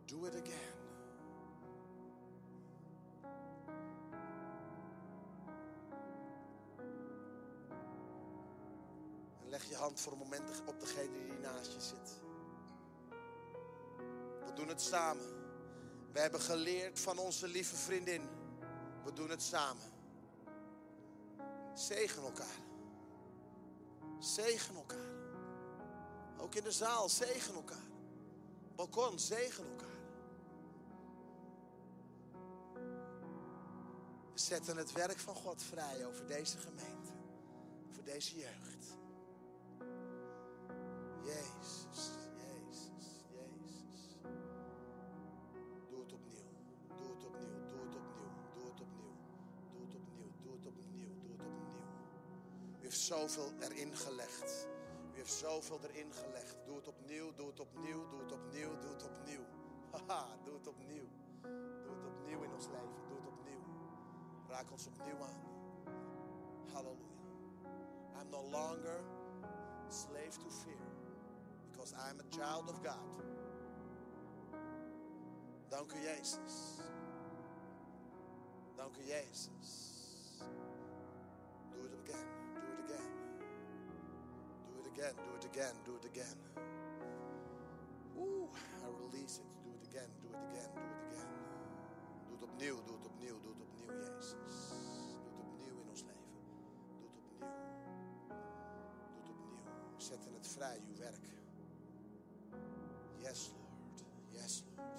Do 0.05 0.25
it 0.25 0.35
again. 0.35 0.79
Leg 9.47 9.63
je 9.63 9.75
hand 9.75 9.99
voor 9.99 10.11
een 10.11 10.17
moment 10.17 10.61
op 10.65 10.79
degene 10.79 11.25
die 11.27 11.39
naast 11.39 11.73
je 11.73 11.81
zit. 11.81 12.19
We 14.45 14.53
doen 14.53 14.67
het 14.67 14.81
samen. 14.81 15.40
We 16.11 16.19
hebben 16.19 16.41
geleerd 16.41 16.99
van 16.99 17.17
onze 17.17 17.47
lieve 17.47 17.75
vriendin. 17.75 18.21
We 19.03 19.13
doen 19.13 19.29
het 19.29 19.41
samen. 19.41 19.91
Zegen 21.73 22.23
elkaar. 22.23 22.59
Zegen 24.19 24.75
elkaar. 24.75 25.11
Ook 26.37 26.55
in 26.55 26.63
de 26.63 26.71
zaal, 26.71 27.09
zegen 27.09 27.53
elkaar. 27.53 27.89
Balkon, 28.75 29.19
zegen 29.19 29.63
elkaar. 29.69 29.89
We 34.33 34.39
zetten 34.39 34.77
het 34.77 34.91
werk 34.91 35.19
van 35.19 35.35
God 35.35 35.63
vrij 35.63 36.05
over 36.05 36.27
deze 36.27 36.57
gemeente, 36.57 37.11
voor 37.89 38.03
deze 38.03 38.37
jeugd. 38.37 38.97
Jezus. 41.23 42.20
Heeft 53.01 53.13
zoveel 53.13 53.51
erin 53.59 53.95
gelegd. 53.95 54.67
U 55.13 55.15
heeft 55.15 55.33
zoveel 55.33 55.79
erin 55.81 56.13
gelegd. 56.13 56.57
Doe 56.65 56.75
het 56.75 56.87
opnieuw. 56.87 57.33
Doe 57.33 57.47
het 57.47 57.59
opnieuw. 57.59 58.09
Doe 58.09 58.19
het 58.19 58.31
opnieuw. 58.31 58.79
Doe 58.79 58.91
het 58.91 59.03
opnieuw. 59.03 59.45
Haha, 59.91 60.27
doe 60.43 60.53
het 60.53 60.67
opnieuw. 60.67 61.07
Doe 61.85 61.95
het 61.95 62.05
opnieuw 62.05 62.41
in 62.41 62.53
ons 62.53 62.65
leven. 62.65 63.07
Doe 63.07 63.17
het 63.17 63.27
opnieuw. 63.27 63.63
Raak 64.47 64.71
ons 64.71 64.87
opnieuw 64.87 65.23
aan. 65.23 65.41
Halleluja. 66.73 67.09
I'm 68.19 68.29
no 68.29 68.41
longer 68.41 69.03
slave 69.89 70.37
to 70.37 70.49
fear 70.49 70.87
because 71.71 71.93
I'm 71.93 72.19
a 72.19 72.27
child 72.29 72.69
of 72.69 72.83
God. 72.83 73.23
Dank 75.69 75.91
u 75.93 75.99
Jezus. 75.99 76.79
Dank 78.75 78.97
u 78.97 79.03
Jezus. 79.07 79.97
Do 81.71 81.85
it 81.85 82.09
again. 82.09 82.40
Do 82.97 84.79
it 84.79 84.87
again. 84.93 85.15
Do 85.15 85.35
it 85.37 85.45
again. 85.45 85.75
Do 85.85 85.95
it 85.95 86.05
again. 86.05 86.37
Oeh, 88.17 88.49
I 88.83 88.87
release 89.03 89.39
it. 89.39 89.49
Do 89.63 89.71
it 89.77 89.83
again. 89.89 90.09
Do 90.21 90.27
it 90.29 90.41
again. 90.49 90.69
Do 90.75 90.81
it 90.81 91.01
again. 91.07 91.29
Doe 92.25 92.33
het 92.33 92.43
opnieuw. 92.43 92.83
Doe 92.85 92.95
het 92.95 93.05
opnieuw. 93.05 93.39
Doe 93.41 93.51
het 93.53 93.61
opnieuw, 93.61 93.91
Jezus. 93.99 94.55
Doe 95.23 95.31
het 95.31 95.41
opnieuw 95.47 95.77
in 95.81 95.89
ons 95.89 96.01
leven. 96.01 96.31
Doe 96.99 97.09
het 97.09 97.17
opnieuw. 97.17 97.49
Doe 99.13 99.21
het 99.21 99.29
opnieuw. 99.29 99.97
Zet 99.97 100.25
in 100.25 100.33
het 100.33 100.47
vrij 100.47 100.81
uw 100.87 100.97
werk. 100.97 101.25
Yes, 103.17 103.51
Lord. 103.53 104.03
Yes, 104.31 104.63
Lord. 104.75 104.90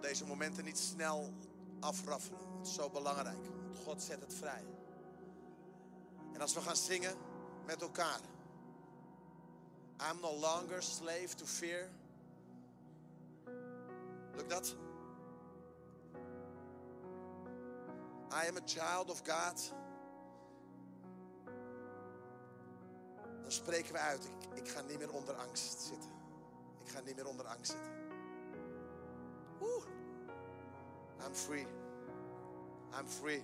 Deze 0.00 0.26
momenten 0.26 0.64
niet 0.64 0.78
snel 0.78 1.32
afraffelen. 1.80 2.40
Het 2.58 2.66
is 2.66 2.74
zo 2.74 2.90
belangrijk. 2.90 3.46
Want 3.64 3.78
God 3.84 4.02
zet 4.02 4.20
het 4.20 4.34
vrij. 4.34 4.64
En 6.32 6.40
als 6.40 6.54
we 6.54 6.60
gaan 6.60 6.76
zingen 6.76 7.16
met 7.66 7.82
elkaar. 7.82 8.20
I'm 10.10 10.20
no 10.20 10.34
longer 10.34 10.82
slave 10.82 11.34
to 11.36 11.44
fear. 11.44 11.88
Lukt 14.34 14.50
dat? 14.50 14.76
I 18.30 18.48
am 18.48 18.56
a 18.56 18.62
child 18.64 19.10
of 19.10 19.18
God. 19.18 19.72
Dan 23.42 23.52
spreken 23.52 23.92
we 23.92 23.98
uit. 23.98 24.24
Ik, 24.24 24.58
ik 24.64 24.68
ga 24.68 24.80
niet 24.80 24.98
meer 24.98 25.12
onder 25.12 25.34
angst 25.34 25.80
zitten. 25.80 26.10
Ik 26.84 26.88
ga 26.88 27.00
niet 27.00 27.16
meer 27.16 27.26
onder 27.26 27.46
angst 27.46 27.70
zitten. 27.70 27.97
Oeh. 29.62 29.82
I'm 31.24 31.32
free. 31.32 31.64
I'm 32.96 33.06
free. 33.06 33.42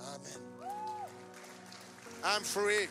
Amen. 0.00 0.42
I'm 2.24 2.42
free. 2.42 2.86